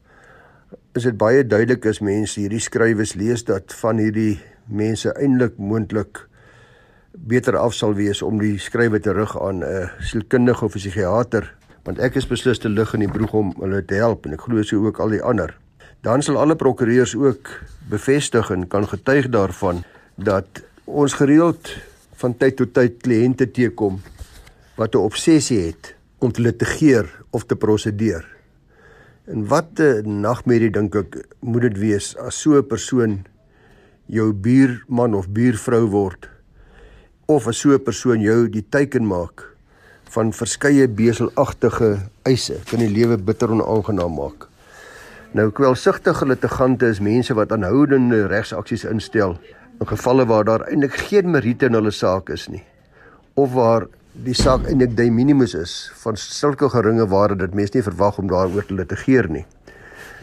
is 0.94 1.04
dit 1.04 1.18
baie 1.18 1.48
duidelik 1.48 1.86
as 1.86 2.00
mense 2.00 2.40
hierdie 2.40 2.60
skrywes 2.60 3.14
lees 3.14 3.44
dat 3.44 3.74
van 3.74 3.98
hierdie 3.98 4.40
mense 4.68 5.14
eintlik 5.20 5.58
moontlik 5.58 6.28
beter 7.14 7.58
af 7.58 7.74
sal 7.74 7.94
wees 7.94 8.22
om 8.22 8.40
die 8.42 8.58
skrywe 8.60 9.00
te 9.00 9.14
rig 9.14 9.34
aan 9.42 9.64
'n 9.64 9.90
sielkundige 10.00 10.66
of 10.66 10.76
'n 10.76 10.80
psigiater 10.80 11.54
want 11.84 12.00
ek 12.00 12.16
is 12.16 12.28
beslis 12.28 12.60
te 12.60 12.70
lig 12.70 12.94
in 12.94 13.04
die 13.04 13.12
broek 13.12 13.34
om 13.34 13.54
hulle 13.60 13.84
te 13.86 13.96
help 13.96 14.26
en 14.26 14.34
ek 14.34 14.42
glo 14.42 14.64
so 14.64 14.86
ook 14.88 15.00
al 15.00 15.10
die 15.10 15.22
ander. 15.22 15.52
Dan 16.02 16.22
sal 16.22 16.38
alle 16.38 16.56
prokureurs 16.56 17.16
ook 17.16 17.50
bevestig 17.90 18.50
en 18.52 18.68
kan 18.68 18.88
getuig 18.88 19.30
daarvan 19.30 19.84
dat 20.16 20.64
ons 20.86 21.14
gereeld 21.14 21.76
van 22.16 22.38
tyd 22.38 22.56
tot 22.56 22.74
tyd 22.74 23.02
kliënte 23.04 23.52
teekom 23.52 24.02
wat 24.76 24.96
'n 24.96 25.04
obsessie 25.04 25.60
het 25.60 25.96
om 26.20 26.32
te 26.32 26.42
litigeer 26.42 27.06
of 27.32 27.46
te 27.46 27.56
prosedeer. 27.56 28.24
En 29.28 29.48
wat 29.48 29.80
'n 29.80 30.22
nagmerrie 30.22 30.72
dink 30.72 30.96
ek 30.96 31.28
moet 31.40 31.62
dit 31.62 31.78
wees 31.78 32.18
as 32.18 32.42
so 32.42 32.58
'n 32.58 32.68
persoon 32.68 33.26
jou 34.06 34.34
buurman 34.34 35.14
of 35.14 35.30
buurvrou 35.30 35.86
word 35.88 36.33
of 37.26 37.48
as 37.48 37.58
so 37.58 37.74
'n 37.74 37.84
persoon 37.84 38.22
jou 38.22 38.50
die 38.50 38.66
teiken 38.70 39.08
maak 39.08 39.46
van 40.14 40.34
verskeie 40.34 40.88
beselagtige 40.88 42.00
eise 42.26 42.60
kan 42.70 42.80
die 42.80 42.90
lewe 42.90 43.18
bitter 43.18 43.52
onaangenaam 43.52 44.14
maak. 44.14 44.48
Nou 45.34 45.50
kwelsigtige 45.52 46.26
litigante 46.26 46.86
is 46.86 47.00
mense 47.00 47.34
wat 47.34 47.52
aanhoudende 47.52 48.28
regsaksies 48.28 48.84
instel 48.86 49.38
in 49.80 49.88
gevalle 49.88 50.26
waar 50.26 50.44
daar 50.44 50.68
eintlik 50.68 50.94
geen 51.10 51.32
meriete 51.32 51.66
in 51.66 51.74
hulle 51.74 51.92
saak 51.92 52.30
is 52.30 52.48
nie 52.50 52.64
of 53.34 53.54
waar 53.54 53.88
die 54.14 54.36
saak 54.38 54.68
eintlik 54.70 54.96
de 54.98 55.10
minimis 55.10 55.56
is 55.58 55.92
van 56.04 56.16
sulke 56.16 56.70
geringe 56.70 57.08
waarde 57.10 57.36
dat 57.36 57.56
mense 57.58 57.74
nie 57.74 57.84
verwag 57.84 58.20
om 58.22 58.28
daaroor 58.28 58.66
te 58.68 58.76
litigeer 58.78 59.30
nie. 59.30 59.46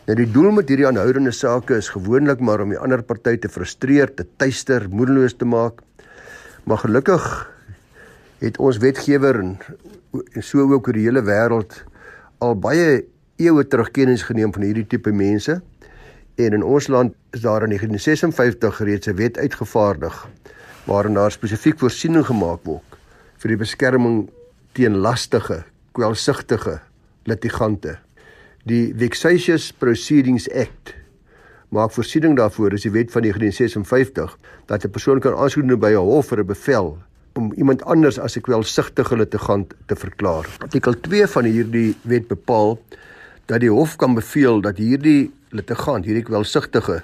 Nou 0.06 0.14
die 0.16 0.30
doel 0.30 0.52
met 0.54 0.70
hierdie 0.70 0.86
aanhoudende 0.86 1.32
sake 1.34 1.76
is 1.78 1.90
gewoonlik 1.90 2.40
maar 2.40 2.62
om 2.62 2.70
die 2.70 2.78
ander 2.78 3.02
party 3.02 3.36
te 3.36 3.50
frustreer, 3.50 4.14
te 4.14 4.24
tuister, 4.38 4.86
moedeloos 4.90 5.34
te 5.38 5.46
maak. 5.46 5.82
Maar 6.70 6.78
gelukkig 6.78 7.50
het 8.38 8.58
ons 8.58 8.76
wetgewer 8.78 9.38
en, 9.38 9.58
en 10.32 10.42
so 10.42 10.62
ook 10.70 10.86
oor 10.86 10.94
die 10.94 11.02
hele 11.02 11.22
wêreld 11.26 11.80
al 12.38 12.54
baie 12.62 13.00
eeue 13.42 13.64
terug 13.66 13.90
kennis 13.90 14.22
geneem 14.28 14.52
van 14.54 14.62
hierdie 14.62 14.86
tipe 14.86 15.10
mense. 15.10 15.56
En 16.38 16.54
in 16.54 16.62
ons 16.62 16.86
land 16.86 17.16
is 17.34 17.42
daar 17.42 17.66
in 17.66 17.74
1956 17.74 18.78
reeds 18.86 19.10
'n 19.10 19.18
wet 19.18 19.38
uitgevaardig 19.38 20.28
waarin 20.86 21.18
daar 21.18 21.34
spesifiek 21.34 21.78
voorsiening 21.78 22.26
gemaak 22.26 22.62
word 22.62 22.86
vir 23.42 23.48
die 23.48 23.58
beskerming 23.66 24.30
teen 24.72 24.96
lastige, 24.96 25.64
kwelsigtige 25.92 26.78
litigante. 27.24 27.98
Die 28.64 28.94
Vexatious 28.94 29.72
Proceedings 29.72 30.46
Act 30.50 30.94
maak 31.70 31.92
voorsiening 31.94 32.36
daarvoor, 32.36 32.74
dis 32.74 32.86
die 32.86 32.94
wet 32.94 33.12
van 33.14 33.22
1956, 33.22 34.38
dat 34.66 34.84
'n 34.84 34.90
persoon 34.90 35.20
kan 35.20 35.34
aansoek 35.34 35.68
doen 35.68 35.78
by 35.78 35.90
'n 35.90 35.96
hof 35.96 36.26
vir 36.26 36.40
'n 36.40 36.46
bevel 36.46 36.98
om 37.34 37.52
iemand 37.52 37.84
anders 37.84 38.18
as 38.18 38.36
'n 38.36 38.40
kwelsigtige 38.40 39.16
litigant 39.16 39.74
te 39.86 39.96
verklaar. 39.96 40.46
Artikel 40.58 41.00
2 41.00 41.26
van 41.26 41.44
hierdie 41.44 41.96
wet 42.02 42.28
bepaal 42.28 42.78
dat 43.46 43.60
die 43.60 43.70
hof 43.70 43.96
kan 43.96 44.14
beveel 44.14 44.60
dat 44.60 44.76
hierdie 44.76 45.30
litigant, 45.50 46.04
hierdie 46.04 46.22
kwelsigtige, 46.22 47.02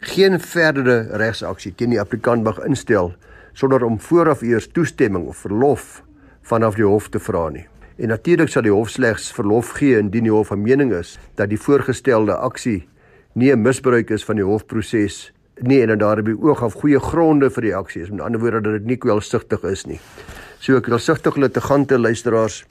geen 0.00 0.40
verdere 0.40 1.08
regsaksie 1.12 1.74
teen 1.74 1.90
die 1.90 2.00
applikant 2.00 2.42
mag 2.42 2.58
instel 2.58 3.14
sonder 3.52 3.84
om 3.84 4.00
vooraf 4.00 4.42
eers 4.42 4.68
toestemming 4.72 5.26
of 5.26 5.36
verlof 5.36 6.02
vanaf 6.42 6.74
die 6.74 6.86
hof 6.86 7.08
te 7.08 7.18
vra 7.18 7.48
nie. 7.48 7.66
En 7.98 8.08
natuurlik 8.08 8.48
sal 8.48 8.62
die 8.62 8.72
hof 8.72 8.88
slegs 8.88 9.32
verlof 9.32 9.74
gee 9.76 9.98
indien 9.98 10.22
die 10.22 10.32
hof 10.32 10.46
van 10.46 10.62
mening 10.62 10.92
is 10.92 11.18
dat 11.34 11.48
die 11.48 11.60
voorgestelde 11.60 12.34
aksie 12.34 12.88
nie 13.40 13.52
'n 13.52 13.62
misbruik 13.62 14.10
is 14.10 14.24
van 14.24 14.36
die 14.36 14.44
hofproses 14.44 15.32
nie 15.62 15.80
en 15.82 15.88
dat 15.92 16.00
daar 16.00 16.22
by 16.22 16.34
oog 16.40 16.62
af 16.62 16.76
goeie 16.80 17.00
gronde 17.00 17.50
vir 17.50 17.62
die 17.62 17.74
aksie 17.76 18.02
is. 18.02 18.10
Met 18.10 18.20
ander 18.20 18.40
woorde 18.40 18.60
dat 18.60 18.72
dit 18.80 18.86
nie 18.86 18.96
kwelsigtig 18.96 19.64
is 19.68 19.86
nie. 19.86 20.00
So 20.60 20.80
kwelsigtige 20.80 21.40
litigante 21.40 21.98
luisteraars 21.98 22.64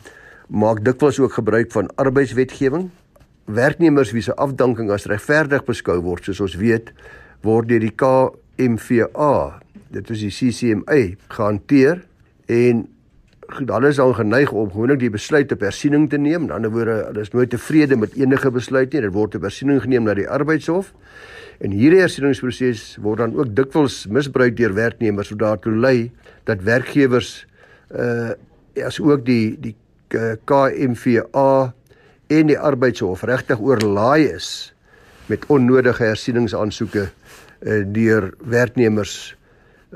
maak 0.49 0.83
dikwels 0.85 1.19
ook 1.19 1.33
gebruik 1.33 1.71
van 1.71 1.89
arbeidswetgewing. 1.95 2.89
Werknemers 3.45 4.11
wie 4.11 4.21
se 4.21 4.35
afdanking 4.35 4.91
as 4.91 5.05
regverdig 5.05 5.65
beskou 5.65 5.99
word, 6.01 6.23
soos 6.23 6.41
ons 6.41 6.55
weet, 6.55 6.91
word 7.41 7.69
deur 7.69 7.79
die 7.79 7.93
KMVA, 7.95 9.61
dit 9.89 10.09
is 10.09 10.19
die 10.19 10.33
CCMA, 10.33 10.99
gehanteer 11.33 12.03
en 12.45 12.87
hulle 13.57 13.89
is 13.89 13.99
dan 13.99 14.13
geneig 14.15 14.51
om 14.51 14.69
gewoonlik 14.71 14.99
die 15.01 15.11
besluit 15.13 15.51
op 15.51 15.63
hersiening 15.65 16.09
te 16.09 16.17
neem. 16.17 16.47
In 16.47 16.51
ander 16.55 16.71
woorde, 16.71 16.97
hulle 17.09 17.23
is 17.25 17.31
nooit 17.33 17.49
tevrede 17.49 17.97
met 17.97 18.13
enige 18.17 18.51
besluit 18.51 18.93
nie. 18.93 19.01
Dit 19.01 19.13
word 19.15 19.35
op 19.35 19.47
hersiening 19.47 19.81
geneem 19.81 20.05
na 20.05 20.13
die 20.17 20.29
arbeidshof. 20.29 20.93
En 21.59 21.73
hierdie 21.75 21.99
hersieningsproses 21.99 22.83
word 23.03 23.19
dan 23.23 23.35
ook 23.35 23.51
dikwels 23.55 24.05
misbruik 24.07 24.55
deur 24.57 24.73
werknemers 24.77 25.33
wat 25.33 25.41
daartoe 25.41 25.75
lei 25.75 25.97
dat 26.47 26.63
werkgewers 26.63 27.33
uh 27.89 28.31
as 28.79 28.99
ook 29.01 29.25
die 29.27 29.57
die 29.59 29.73
KMVA 30.47 31.73
en 32.31 32.47
die 32.47 32.55
arbeidshof 32.55 33.25
regtig 33.27 33.59
oorlaai 33.59 34.29
is 34.29 34.71
met 35.27 35.43
onnodige 35.51 36.05
hersieningsaansoeke 36.05 37.09
uh 37.09 37.81
deur 37.91 38.31
werknemers 38.39 39.17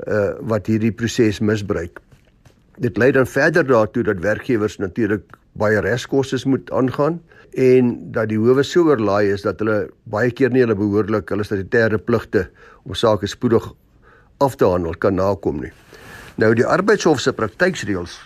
uh 0.04 0.34
wat 0.42 0.68
hierdie 0.68 0.92
proses 0.92 1.40
misbruik. 1.40 2.03
Dit 2.76 2.96
lei 2.98 3.12
dan 3.12 3.26
verder 3.26 3.66
daartoe 3.66 4.02
dat 4.02 4.18
werkgewers 4.18 4.76
natuurlik 4.78 5.22
baie 5.52 5.80
reskoste 5.80 6.38
moet 6.48 6.70
aangaan 6.70 7.20
en 7.54 7.94
dat 8.12 8.28
die 8.28 8.38
howe 8.38 8.62
so 8.62 8.88
oorlaai 8.90 9.30
is 9.32 9.44
dat 9.46 9.60
hulle 9.62 9.90
baie 10.10 10.32
keer 10.34 10.50
nie 10.50 10.64
hulle 10.64 10.74
behoorlik 10.74 11.30
hulle 11.30 11.46
statutêre 11.46 11.98
pligte 12.02 12.48
om 12.82 12.94
sake 12.98 13.30
spoedig 13.30 13.68
af 14.42 14.56
te 14.58 14.66
handel 14.66 14.96
kan 14.98 15.14
nakom 15.14 15.60
nie. 15.62 15.70
Nou 16.36 16.50
die 16.58 16.66
arbeidshof 16.66 17.20
se 17.22 17.32
praktyksreëls 17.32 18.18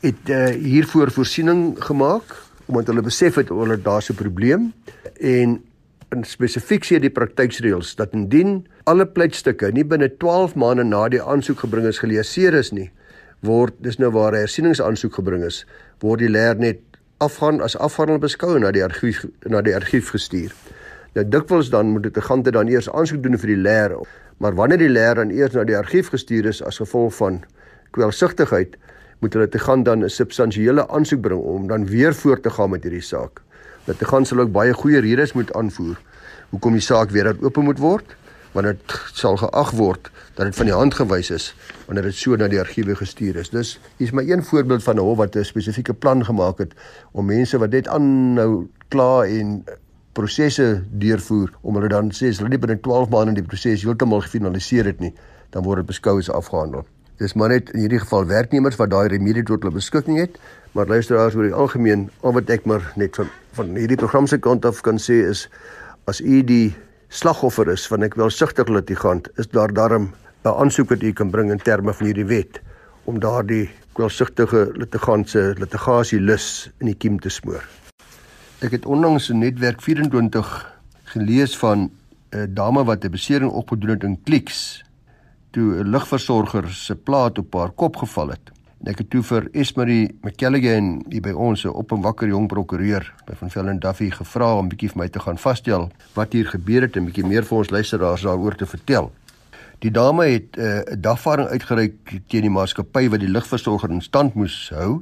het 0.00 0.30
uh, 0.30 0.54
hiervoor 0.54 1.10
voorsiening 1.12 1.74
gemaak 1.84 2.32
omdat 2.66 2.88
hulle 2.88 3.04
besef 3.04 3.36
het 3.36 3.52
hulle 3.52 3.76
daar 3.76 4.02
'n 4.08 4.16
probleem 4.16 4.72
en 5.20 5.60
in 6.14 6.24
spesifiek 6.24 6.84
sê 6.84 7.00
die 7.02 7.12
praktyksreëls 7.12 7.94
dat 7.98 8.12
indien 8.12 8.66
alle 8.84 9.06
pleitstukke 9.06 9.72
nie 9.72 9.84
binne 9.84 10.08
12 10.16 10.54
maande 10.54 10.84
na 10.84 11.08
die 11.08 11.22
aansoek 11.22 11.64
gebring 11.64 11.86
is 11.86 11.98
geleaseer 11.98 12.54
is 12.54 12.72
nie, 12.72 12.90
word 13.44 13.74
dis 13.84 13.98
nou 13.98 14.10
waar 14.10 14.32
'n 14.32 14.44
hersieningsaansoek 14.44 15.14
gebring 15.14 15.44
is, 15.44 15.66
word 16.00 16.18
die 16.18 16.28
leer 16.28 16.56
net 16.56 16.80
afgaan 17.18 17.60
as 17.60 17.76
afhandel 17.76 18.18
beskou 18.18 18.58
na 18.58 18.70
die 18.72 18.84
argief 18.84 19.24
na 19.46 19.60
die 19.62 19.74
argief 19.74 20.10
gestuur. 20.10 20.52
Nou 21.14 21.24
dikwels 21.28 21.70
dan 21.70 21.92
moet 21.92 22.02
dit 22.02 22.16
'n 22.16 22.28
gante 22.28 22.50
dan 22.50 22.68
eers 22.68 22.90
aansoek 22.90 23.22
doen 23.22 23.38
vir 23.38 23.48
die 23.48 23.62
leer, 23.62 23.96
maar 24.38 24.54
wanneer 24.54 24.78
die 24.78 24.88
leer 24.88 25.14
dan 25.14 25.30
eers 25.30 25.52
na 25.52 25.64
die 25.64 25.76
argief 25.76 26.08
gestuur 26.08 26.46
is 26.46 26.62
as 26.62 26.78
gevolg 26.78 27.14
van 27.14 27.44
kwelsigtigheid, 27.90 28.76
moet 29.20 29.32
hulle 29.32 29.48
te 29.48 29.58
gaan 29.58 29.82
dan 29.82 30.04
'n 30.04 30.08
substansiële 30.08 30.88
aansoek 30.88 31.20
bring 31.20 31.40
om 31.40 31.66
dan 31.66 31.86
weer 31.86 32.14
voort 32.14 32.42
te 32.42 32.50
gaan 32.50 32.70
met 32.70 32.82
hierdie 32.82 33.00
saak. 33.02 33.40
Dat 33.84 33.98
te 33.98 34.04
gaan 34.04 34.24
sal 34.24 34.38
ook 34.38 34.52
baie 34.52 34.72
goeie 34.72 35.00
redes 35.00 35.32
moet 35.32 35.52
aanvoer 35.52 35.96
hoekom 36.50 36.72
die 36.72 36.80
saak 36.80 37.10
weer 37.10 37.24
dat 37.24 37.42
oop 37.42 37.56
moet 37.56 37.78
word, 37.78 38.16
want 38.54 38.70
dit 38.70 38.96
sal 39.18 39.36
geag 39.36 39.70
word 39.74 40.10
dat 40.34 40.46
dit 40.46 40.56
van 40.56 40.70
die 40.70 40.74
hand 40.74 40.94
gewys 40.94 41.30
is 41.34 41.50
wanneer 41.86 42.08
dit 42.08 42.18
so 42.18 42.36
na 42.38 42.48
die 42.48 42.60
argiewe 42.62 42.94
gestuur 42.96 43.36
is. 43.42 43.50
Dus 43.50 43.76
hier 43.98 44.06
is 44.08 44.14
maar 44.14 44.24
een 44.24 44.44
voorbeeld 44.44 44.82
van 44.82 44.96
'n 44.96 45.06
hof 45.06 45.16
wat 45.18 45.36
'n 45.36 45.44
spesifieke 45.44 45.94
plan 45.94 46.24
gemaak 46.24 46.58
het 46.58 46.72
om 47.12 47.26
mense 47.26 47.58
wat 47.58 47.70
net 47.70 47.88
aanhou 47.88 48.68
kla 48.88 49.24
en 49.26 49.64
prosesse 50.12 50.82
deurvoer 50.90 51.50
om 51.60 51.74
hulle 51.74 51.88
dan 51.88 52.10
sê 52.14 52.30
as 52.30 52.38
hulle 52.38 52.52
nie 52.52 52.58
binne 52.58 52.80
12 52.80 53.10
maande 53.10 53.34
die 53.40 53.46
proses 53.46 53.82
heeltemal 53.82 54.20
gefinaliseer 54.20 54.84
het 54.84 55.00
nie, 55.00 55.12
dan 55.50 55.62
word 55.62 55.82
dit 55.82 55.86
beskou 55.86 56.18
as 56.18 56.30
afgehandel. 56.30 56.86
Dis 57.18 57.34
maar 57.34 57.48
net 57.48 57.70
in 57.70 57.80
hierdie 57.80 58.02
geval 58.02 58.26
werknemers 58.26 58.76
wat 58.76 58.90
daai 58.90 59.08
remedie 59.08 59.42
tot 59.42 59.62
hulle 59.62 59.74
beskikking 59.74 60.18
het, 60.18 60.38
maar 60.72 60.86
luisteraars 60.86 61.34
oor 61.34 61.42
die 61.42 61.54
algemeen, 61.54 62.08
al 62.22 62.32
wat 62.32 62.50
ek 62.50 62.64
maar 62.70 62.92
net 62.96 63.16
van 63.16 63.30
van 63.54 63.76
hierdie 63.78 63.96
program 63.96 64.26
se 64.26 64.38
kant 64.42 64.64
af 64.66 64.80
kan 64.82 64.98
sê 64.98 65.20
is 65.30 65.44
as 66.10 66.18
u 66.20 66.40
die 66.42 66.74
slagoffer 67.14 67.68
is 67.70 67.86
van 67.86 68.02
ek 68.02 68.16
welsigtig 68.18 68.70
litigant, 68.74 69.28
is 69.38 69.46
daar 69.54 69.70
darm 69.70 70.10
'n 70.44 70.48
aansoek 70.50 70.88
wat 70.90 71.02
u 71.02 71.12
kan 71.12 71.30
bring 71.30 71.50
in 71.50 71.62
terme 71.62 71.92
van 71.94 72.06
hierdie 72.06 72.26
wet 72.26 72.60
om 73.04 73.20
daardie 73.20 73.70
welsigtige 73.94 74.72
litigant 74.74 75.30
se 75.30 75.54
litigasie 75.58 76.20
lus 76.20 76.70
in 76.80 76.86
die 76.86 76.94
kiem 76.94 77.20
te 77.20 77.28
smoor. 77.30 77.62
Ek 78.60 78.72
het 78.72 78.86
onlangs 78.86 79.30
in 79.30 79.38
netwerk 79.38 79.80
24 79.80 80.72
gelees 81.14 81.56
van 81.56 81.90
'n 82.32 82.54
dame 82.54 82.84
wat 82.84 83.04
'n 83.04 83.10
besering 83.10 83.50
opgedoen 83.50 83.90
het 83.90 84.02
in 84.02 84.22
Kliks 84.22 84.82
toe 85.52 85.78
'n 85.78 85.90
lugversorger 85.90 86.72
se 86.72 86.96
plaat 86.96 87.38
op 87.38 87.54
haar 87.54 87.70
kop 87.70 87.96
geval 87.96 88.28
het. 88.28 88.53
En 88.84 88.90
ek 88.92 88.98
het 89.00 89.08
toe 89.14 89.22
vir 89.24 89.46
Esmerie 89.56 90.10
McKelligan 90.20 90.88
hier 91.08 91.22
by 91.24 91.32
ons 91.32 91.62
op 91.64 91.92
'n 91.92 92.02
wakker 92.04 92.28
jong 92.28 92.48
prokureur 92.52 93.14
by 93.24 93.32
van 93.34 93.50
Velden 93.50 93.78
Duffy 93.80 94.10
gevra 94.10 94.58
om 94.58 94.68
bietjie 94.68 94.90
vir 94.90 94.98
my 94.98 95.08
te 95.08 95.20
gaan 95.20 95.38
vasstel 95.38 95.88
wat 96.14 96.32
hier 96.32 96.44
gebeur 96.44 96.82
het 96.82 96.96
en 96.96 97.06
bietjie 97.06 97.24
meer 97.24 97.44
vir 97.44 97.58
ons 97.58 97.70
luisteraars 97.70 98.22
daaroor 98.22 98.54
te 98.54 98.66
vertel. 98.66 99.10
Die 99.78 99.90
dame 99.90 100.24
het 100.24 100.58
eh, 100.58 100.84
'n 100.84 100.92
uh, 100.92 101.00
dagvaarding 101.00 101.48
uitgereik 101.48 102.20
teen 102.28 102.42
die 102.42 102.50
maatskappy 102.50 103.08
wat 103.08 103.20
die 103.20 103.28
lugversorger 103.28 103.90
in 103.90 104.02
stand 104.02 104.34
moes 104.34 104.70
hou. 104.74 105.00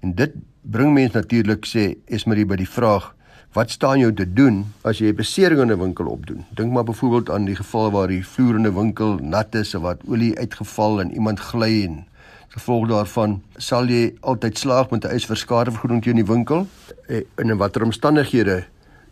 En 0.00 0.14
dit 0.14 0.32
bring 0.62 0.92
mense 0.92 1.16
natuurlik 1.16 1.66
sê 1.66 1.96
Esmerie 2.06 2.46
by 2.46 2.56
die 2.56 2.70
vraag 2.70 3.14
Wat 3.52 3.70
staan 3.70 3.98
jou 3.98 4.12
te 4.12 4.32
doen 4.32 4.66
as 4.84 4.98
jy 4.98 5.08
'n 5.08 5.16
besering 5.16 5.60
in 5.60 5.72
'n 5.72 5.78
winkel 5.78 6.06
opdoen? 6.06 6.44
Dink 6.54 6.72
maar 6.72 6.84
byvoorbeeld 6.84 7.30
aan 7.30 7.44
die 7.44 7.56
geval 7.56 7.90
waar 7.90 8.08
die 8.08 8.26
vloer 8.26 8.54
in 8.54 8.66
'n 8.66 8.74
winkel 8.74 9.18
nat 9.22 9.54
is 9.54 9.74
of 9.74 9.82
wat 9.82 10.00
olie 10.06 10.38
uitgeval 10.38 11.00
en 11.00 11.12
iemand 11.12 11.40
gly 11.40 11.84
en 11.84 12.06
gevolg 12.54 12.88
daarvan 12.88 13.42
sal 13.56 13.88
jy 13.88 14.14
altyd 14.20 14.58
slaag 14.58 14.90
met 14.90 15.04
'n 15.04 15.12
eis 15.12 15.26
vir 15.26 15.36
skadevergoeding 15.36 16.02
teen 16.02 16.16
die 16.16 16.24
winkel 16.24 16.66
en 17.08 17.50
in 17.50 17.56
watter 17.56 17.82
omstandighede 17.82 18.64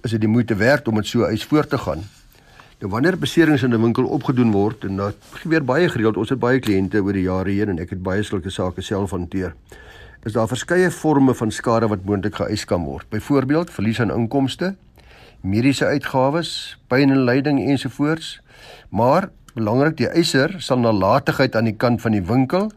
is 0.02 0.10
dit 0.10 0.20
die 0.20 0.28
moeite 0.28 0.54
werd 0.54 0.88
om 0.88 0.94
met 0.94 1.06
so 1.06 1.24
'n 1.24 1.30
eis 1.30 1.44
voort 1.44 1.70
te 1.70 1.78
gaan? 1.78 2.04
Nou 2.80 2.90
wanneer 2.90 3.18
beserings 3.18 3.62
in 3.62 3.74
'n 3.74 3.82
winkel 3.82 4.04
opgedoen 4.04 4.52
word 4.52 4.84
en 4.84 4.96
dit 4.96 5.16
gebeur 5.32 5.64
baie 5.64 5.88
gereeld, 5.88 6.16
ons 6.16 6.28
het 6.28 6.38
baie 6.38 6.60
kliënte 6.60 7.02
oor 7.02 7.12
die 7.12 7.22
jare 7.22 7.50
heen 7.50 7.68
en 7.68 7.78
ek 7.78 7.90
het 7.90 8.02
baie 8.02 8.22
sulke 8.22 8.50
sake 8.50 8.80
self 8.82 9.10
hanteer 9.10 9.54
is 10.26 10.34
daar 10.34 10.48
verskeie 10.50 10.90
forme 10.90 11.34
van 11.38 11.52
skade 11.54 11.86
wat 11.86 12.02
moontlik 12.04 12.34
geëis 12.34 12.64
kan 12.66 12.82
word. 12.82 13.06
Byvoorbeeld 13.14 13.70
verlies 13.70 14.00
aan 14.02 14.10
inkomste, 14.10 14.72
mediese 15.40 15.86
uitgawes, 15.86 16.50
pyn 16.90 17.14
en 17.14 17.22
lyding 17.28 17.60
ensovoorts. 17.62 18.40
Maar 18.90 19.28
belangrik, 19.54 19.96
die 20.00 20.08
eiser 20.10 20.56
sal 20.58 20.82
nalatigheid 20.82 21.54
aan 21.56 21.70
die 21.70 21.76
kant 21.78 22.02
van 22.02 22.16
die 22.18 22.24
winkel 22.26 22.72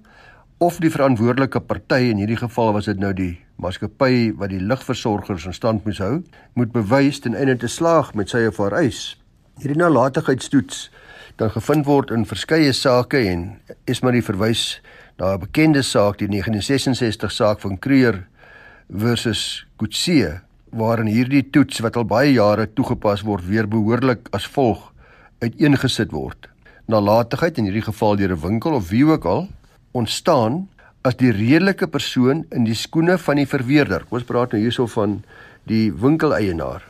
of 0.60 0.78
die 0.84 0.91
verantwoordelike 0.91 1.60
party 1.60 2.10
in 2.12 2.17
hierdie 2.17 2.39
geval 2.39 2.74
was 2.76 2.86
dit 2.86 3.00
nou 3.00 3.13
die 3.13 3.39
maatskappy 3.56 4.32
wat 4.38 4.52
die 4.52 4.62
lugversorgers 4.62 5.45
in 5.45 5.54
stand 5.54 5.86
moes 5.86 6.00
hou, 6.04 6.22
moet 6.54 6.72
bewys 6.72 7.19
ten 7.19 7.36
einde 7.36 7.58
te 7.58 7.67
slaag 7.67 8.13
met 8.13 8.30
sy 8.30 8.45
of 8.48 8.58
haar 8.58 8.76
eis. 8.76 9.17
Hierdie 9.60 9.80
nalatigheidstoets 9.80 10.89
dan 11.39 11.52
gevind 11.52 11.86
word 11.88 12.12
in 12.12 12.26
verskeie 12.28 12.74
sake 12.74 13.24
en 13.32 13.62
is 13.88 14.04
maar 14.04 14.15
die 14.15 14.24
verwys 14.24 14.82
Daar 15.19 15.36
'n 15.36 15.39
bekende 15.39 15.82
saak, 15.82 16.17
die 16.17 16.28
1966 16.28 17.32
saak 17.32 17.60
van 17.60 17.80
Kruger 17.80 18.28
versus 18.89 19.67
Kutse, 19.76 20.41
waarin 20.72 21.06
hierdie 21.06 21.50
toets 21.50 21.80
wat 21.80 21.95
al 21.95 22.06
baie 22.06 22.32
jare 22.32 22.74
toegepas 22.74 23.22
word, 23.22 23.45
weer 23.45 23.67
behoorlik 23.67 24.28
as 24.32 24.48
volg 24.48 24.93
uiteengesit 25.39 26.12
word. 26.12 26.48
Nalatigheid 26.86 27.58
in 27.58 27.63
hierdie 27.63 27.84
geval 27.84 28.15
deur 28.15 28.32
'n 28.32 28.41
winkel 28.41 28.74
of 28.74 28.89
wie 28.89 29.06
ook 29.06 29.26
al 29.26 29.50
ontstaan 29.91 30.67
as 31.02 31.15
die 31.19 31.32
redelike 31.32 31.88
persoon 31.88 32.43
in 32.52 32.65
die 32.67 32.75
skoene 32.75 33.17
van 33.17 33.39
die 33.39 33.47
verweerder. 33.47 34.06
Ons 34.10 34.28
praat 34.28 34.54
nou 34.54 34.62
hierso 34.62 34.88
van 34.91 35.21
die 35.69 35.89
winkeleienaar 35.91 36.84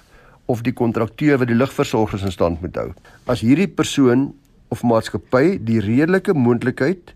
of 0.49 0.63
die 0.65 0.73
kontrakteur 0.73 1.37
wat 1.37 1.51
die 1.51 1.57
lugversorgers 1.57 2.25
in 2.25 2.33
stand 2.33 2.61
moet 2.61 2.77
hou. 2.79 2.89
As 3.29 3.43
hierdie 3.45 3.69
persoon 3.69 4.31
of 4.73 4.83
maatskappy 4.83 5.59
die 5.65 5.79
redelike 5.83 6.33
moontlikheid 6.33 7.13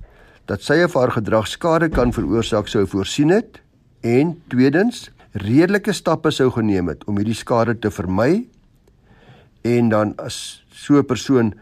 dat 0.49 0.61
sy 0.65 0.81
of 0.85 0.97
haar 0.99 1.13
gedrag 1.15 1.47
skade 1.47 1.89
kan 1.93 2.13
veroorsaak 2.13 2.69
sou 2.69 2.85
voorsien 2.89 3.33
het 3.33 3.61
en 4.03 4.35
tweedens 4.51 5.07
redelike 5.39 5.93
stappe 5.95 6.33
sou 6.35 6.49
geneem 6.53 6.91
het 6.91 7.05
om 7.09 7.17
hierdie 7.17 7.37
skade 7.37 7.77
te 7.79 7.89
vermy 7.93 8.43
en 9.63 9.89
dan 9.89 10.13
as 10.19 10.63
so 10.69 10.99
'n 10.99 11.05
persoon 11.05 11.53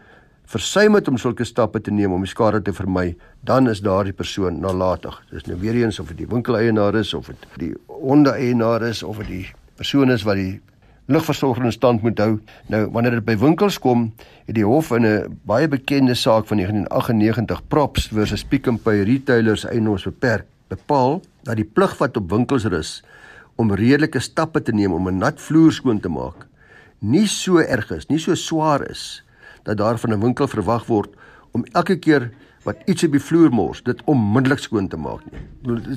versuim 0.52 0.98
het 0.98 1.08
om 1.08 1.16
sulke 1.16 1.46
stappe 1.48 1.80
te 1.80 1.92
neem 1.94 2.12
om 2.12 2.24
die 2.24 2.30
skade 2.30 2.60
te 2.64 2.74
vermy, 2.76 3.14
dan 3.48 3.70
is 3.70 3.80
daardie 3.84 4.12
persoon 4.16 4.60
nalatig. 4.60 5.14
Dis 5.30 5.46
nou 5.48 5.56
weer 5.62 5.78
eens 5.80 6.00
of 6.02 6.10
dit 6.12 6.24
die 6.24 6.28
winkeleienaar 6.28 6.98
is 7.00 7.14
of 7.16 7.30
dit 7.30 7.46
die 7.62 7.72
hondeeienaar 7.88 8.84
is 8.90 9.02
of 9.02 9.22
dit 9.22 9.30
die 9.30 9.46
persoon 9.80 10.12
is 10.12 10.26
wat 10.28 10.36
die 10.40 10.60
lugversorging 11.12 11.66
in 11.66 11.74
stand 11.74 12.04
moet 12.04 12.20
hou. 12.20 12.36
Nou 12.72 12.82
wanneer 12.92 13.16
dit 13.18 13.26
by 13.26 13.38
winkels 13.40 13.80
kom, 13.82 14.10
het 14.46 14.56
die 14.58 14.66
hof 14.66 14.92
in 14.92 15.06
'n 15.06 15.38
baie 15.48 15.68
bekende 15.68 16.14
saak 16.14 16.46
van 16.46 16.60
1998 16.60 17.68
Props 17.68 18.08
versus 18.12 18.44
Pick 18.44 18.68
n 18.68 18.78
Pay 18.78 19.02
Retailers 19.02 19.64
Eienaars 19.64 20.04
Beperk 20.04 20.46
bepaal 20.68 21.22
dat 21.42 21.56
die 21.56 21.64
plig 21.64 21.98
wat 21.98 22.16
op 22.16 22.30
winkels 22.30 22.64
rus 22.64 23.02
om 23.56 23.74
redelike 23.74 24.20
stappe 24.20 24.62
te 24.62 24.72
neem 24.72 24.92
om 24.92 25.08
'n 25.08 25.18
nat 25.18 25.40
vloer 25.40 25.72
skoon 25.72 26.00
te 26.00 26.08
maak, 26.08 26.46
nie 26.98 27.26
so 27.26 27.58
erg 27.58 27.90
is, 27.90 28.08
nie 28.08 28.18
so 28.18 28.34
swaar 28.34 28.90
is 28.90 29.22
dat 29.62 29.76
daar 29.76 29.98
van 29.98 30.12
'n 30.12 30.20
winkel 30.20 30.48
verwag 30.48 30.86
word 30.86 31.10
om 31.52 31.64
elke 31.72 31.96
keer 31.96 32.30
wat 32.62 32.76
iets 32.86 33.04
op 33.04 33.12
die 33.12 33.20
vloer 33.20 33.50
mors, 33.50 33.82
dit 33.82 34.02
onmiddellik 34.04 34.58
skoon 34.58 34.88
te 34.88 34.96
maak 34.96 35.22
nie. 35.30 35.40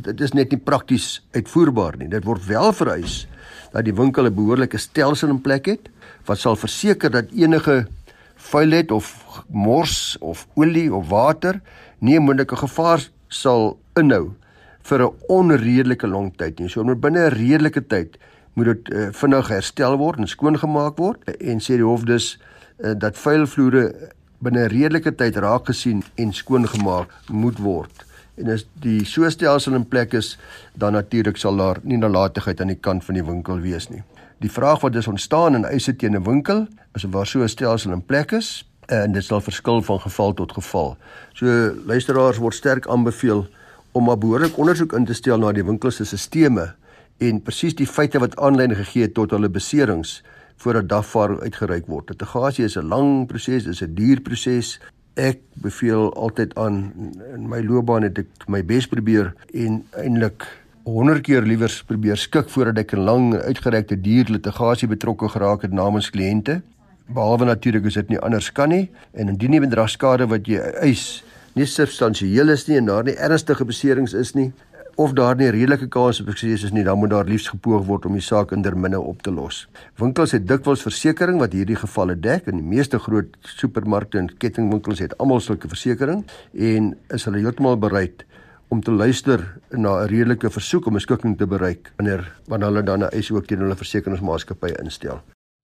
Dit 0.02 0.22
is 0.22 0.34
net 0.34 0.50
nie 0.50 0.60
prakties 0.60 1.22
uitvoerbaar 1.32 1.98
nie. 1.98 2.08
Dit 2.10 2.24
word 2.24 2.46
wel 2.46 2.74
vereis 2.74 3.28
dat 3.72 3.86
die 3.86 3.94
winkel 3.94 4.26
'n 4.26 4.34
behoorlike 4.34 4.78
stelsel 4.78 5.30
in 5.30 5.42
plek 5.42 5.66
het 5.66 5.90
wat 6.26 6.38
sal 6.38 6.56
verseker 6.56 7.12
dat 7.12 7.32
enige 7.32 7.88
vuilheid 8.36 8.92
of 8.92 9.44
mors 9.50 10.18
of 10.20 10.48
olie 10.56 10.94
of 10.94 11.10
water 11.10 11.62
nie 12.00 12.18
'n 12.18 12.24
moontlike 12.24 12.56
gevaar 12.56 13.10
sal 13.28 13.78
inhou 13.96 14.34
vir 14.82 15.02
'n 15.02 15.14
onredelike 15.28 16.08
lang 16.08 16.34
tyd 16.38 16.60
nie. 16.60 16.70
So 16.70 16.84
binne 16.84 17.30
'n 17.30 17.34
redelike 17.34 17.88
tyd 17.88 18.18
moet 18.54 18.66
dit 18.66 18.94
uh, 18.94 19.08
vinnig 19.12 19.48
herstel 19.48 19.98
word 19.98 20.20
en 20.20 20.28
skoongemaak 20.28 20.98
word 20.98 21.24
en 21.40 21.60
sê 21.60 21.76
die 21.76 21.84
hof 21.84 22.04
dus 22.04 22.40
dat 22.78 23.18
vuil 23.18 23.48
vloere 23.48 24.12
binne 24.40 24.66
'n 24.66 24.70
redelike 24.70 25.16
tyd 25.16 25.36
raak 25.36 25.66
gesien 25.66 26.04
en 26.16 26.34
skoongemaak 26.34 27.10
moet 27.30 27.58
word 27.58 28.06
en 28.36 28.52
as 28.52 28.66
die 28.84 29.04
so 29.08 29.28
stelsel 29.32 29.78
in 29.78 29.88
plek 29.88 30.14
is, 30.18 30.36
dan 30.76 30.96
natuurlik 30.98 31.40
sal 31.40 31.58
daar 31.60 31.80
nie 31.84 32.00
nalatigheid 32.00 32.62
aan 32.62 32.74
die 32.74 32.82
kant 32.88 33.06
van 33.08 33.20
die 33.20 33.26
winkel 33.26 33.62
wees 33.64 33.88
nie. 33.92 34.04
Die 34.44 34.52
vraag 34.52 34.82
wat 34.84 34.94
dus 34.94 35.08
ontstaan 35.08 35.56
in 35.56 35.66
eise 35.66 35.96
teen 35.96 36.16
'n 36.16 36.24
winkel, 36.24 36.68
is 36.96 37.04
of 37.04 37.12
waar 37.12 37.28
so 37.28 37.44
'n 37.44 37.50
stelsel 37.50 37.92
in 37.92 38.06
plek 38.06 38.32
is 38.32 38.68
en 38.88 39.12
dit 39.12 39.24
sal 39.24 39.42
verskil 39.42 39.82
van 39.82 40.00
geval 40.00 40.34
tot 40.34 40.52
geval. 40.52 40.98
So 41.34 41.46
luisteraars 41.86 42.38
word 42.38 42.54
sterk 42.54 42.88
aanbeveel 42.88 43.48
om 43.92 44.10
'n 44.10 44.20
behoorlik 44.20 44.58
ondersoek 44.58 44.94
in 44.94 45.06
te 45.06 45.14
stel 45.14 45.38
na 45.38 45.52
die 45.52 45.66
winkel 45.66 45.92
se 45.92 46.06
stelsels 46.06 46.76
en 47.18 47.42
presies 47.42 47.76
die 47.76 47.88
feite 47.88 48.20
wat 48.20 48.36
aanleiding 48.36 48.80
gegee 48.80 49.02
het 49.02 49.14
tot 49.14 49.32
hulle 49.32 49.50
beserings 49.50 50.24
voordat 50.58 50.90
dagvaarding 50.90 51.42
uitgereik 51.42 51.88
word. 51.88 52.10
Litigasie 52.10 52.66
is 52.66 52.78
'n 52.78 52.88
lang 52.88 53.28
proses, 53.28 53.66
is 53.66 53.82
'n 53.82 53.94
duur 53.96 54.22
proses 54.22 54.80
ek 55.16 55.40
beveel 55.64 56.14
altyd 56.14 56.56
aan 56.60 56.92
in 57.34 57.48
my 57.48 57.62
loopbaan 57.64 58.04
het 58.04 58.18
ek 58.18 58.48
my 58.52 58.62
bes 58.66 58.88
probeer 58.88 59.34
en 59.54 59.84
eintlik 59.96 60.44
100 60.86 61.24
keer 61.26 61.42
liewer 61.42 61.72
probeer 61.88 62.18
skik 62.20 62.50
voordat 62.50 62.78
ek 62.84 62.94
'n 62.94 63.06
lang 63.06 63.34
uitgerekte 63.34 63.96
duur 64.02 64.26
litigasie 64.30 64.88
betrokke 64.88 65.30
geraak 65.30 65.62
het 65.62 65.72
namens 65.72 66.10
kliënte. 66.10 66.62
Behalwe 67.08 67.46
natuurlik 67.46 67.86
as 67.86 67.94
dit 67.94 68.10
nie 68.10 68.20
anders 68.20 68.52
kan 68.52 68.70
nie. 68.70 68.90
En 69.14 69.28
indien 69.28 69.52
die 69.52 69.60
bedragskade 69.60 70.28
wat 70.28 70.48
jy 70.48 70.60
eis 70.82 71.24
nie 71.54 71.66
substansieel 71.66 72.50
is 72.50 72.68
nie 72.68 72.78
en 72.78 72.86
daar 72.86 73.04
nie 73.04 73.16
ernstige 73.16 73.66
beserings 73.66 74.14
is 74.14 74.34
nie 74.34 74.52
of 74.96 75.14
daar 75.14 75.36
nie 75.36 75.50
redelike 75.50 75.88
kans 75.88 76.20
op 76.22 76.30
sukses 76.32 76.64
is 76.64 76.72
nie, 76.72 76.84
dan 76.84 76.98
moet 76.98 77.10
daar 77.10 77.28
liefs 77.28 77.48
gepoog 77.52 77.86
word 77.86 78.06
om 78.06 78.14
die 78.14 78.24
saak 78.24 78.52
in 78.56 78.64
termine 78.64 79.00
op 79.00 79.22
te 79.22 79.32
los. 79.32 79.66
Winkels 80.00 80.32
het 80.32 80.48
dikwels 80.48 80.84
versekerings 80.86 81.40
wat 81.40 81.54
hierdie 81.54 81.76
gevalle 81.80 82.16
dek 82.20 82.48
en 82.48 82.62
die 82.62 82.70
meeste 82.76 83.00
groot 83.00 83.36
supermarkte 83.58 84.22
en 84.22 84.30
kettingwinkels 84.38 85.04
het 85.04 85.18
almal 85.18 85.44
sulke 85.44 85.68
versekerings 85.72 86.32
en 86.54 86.94
is 87.14 87.28
hulle 87.28 87.44
heeltemal 87.44 87.78
bereid 87.78 88.26
om 88.74 88.82
te 88.82 88.92
luister 88.92 89.44
na 89.72 90.04
'n 90.04 90.08
redelike 90.08 90.50
versoek 90.50 90.86
om 90.86 90.96
'n 90.96 91.00
skikking 91.00 91.38
te 91.38 91.48
bereik 91.48 91.92
wanneer 91.98 92.32
wanneer 92.48 92.68
hulle 92.68 92.84
dan 92.84 93.04
'n 93.04 93.12
eis 93.12 93.32
ook 93.32 93.46
teen 93.48 93.60
hulle 93.60 93.76
versekeringsmaatskappy 93.76 94.74
instel. 94.84 95.22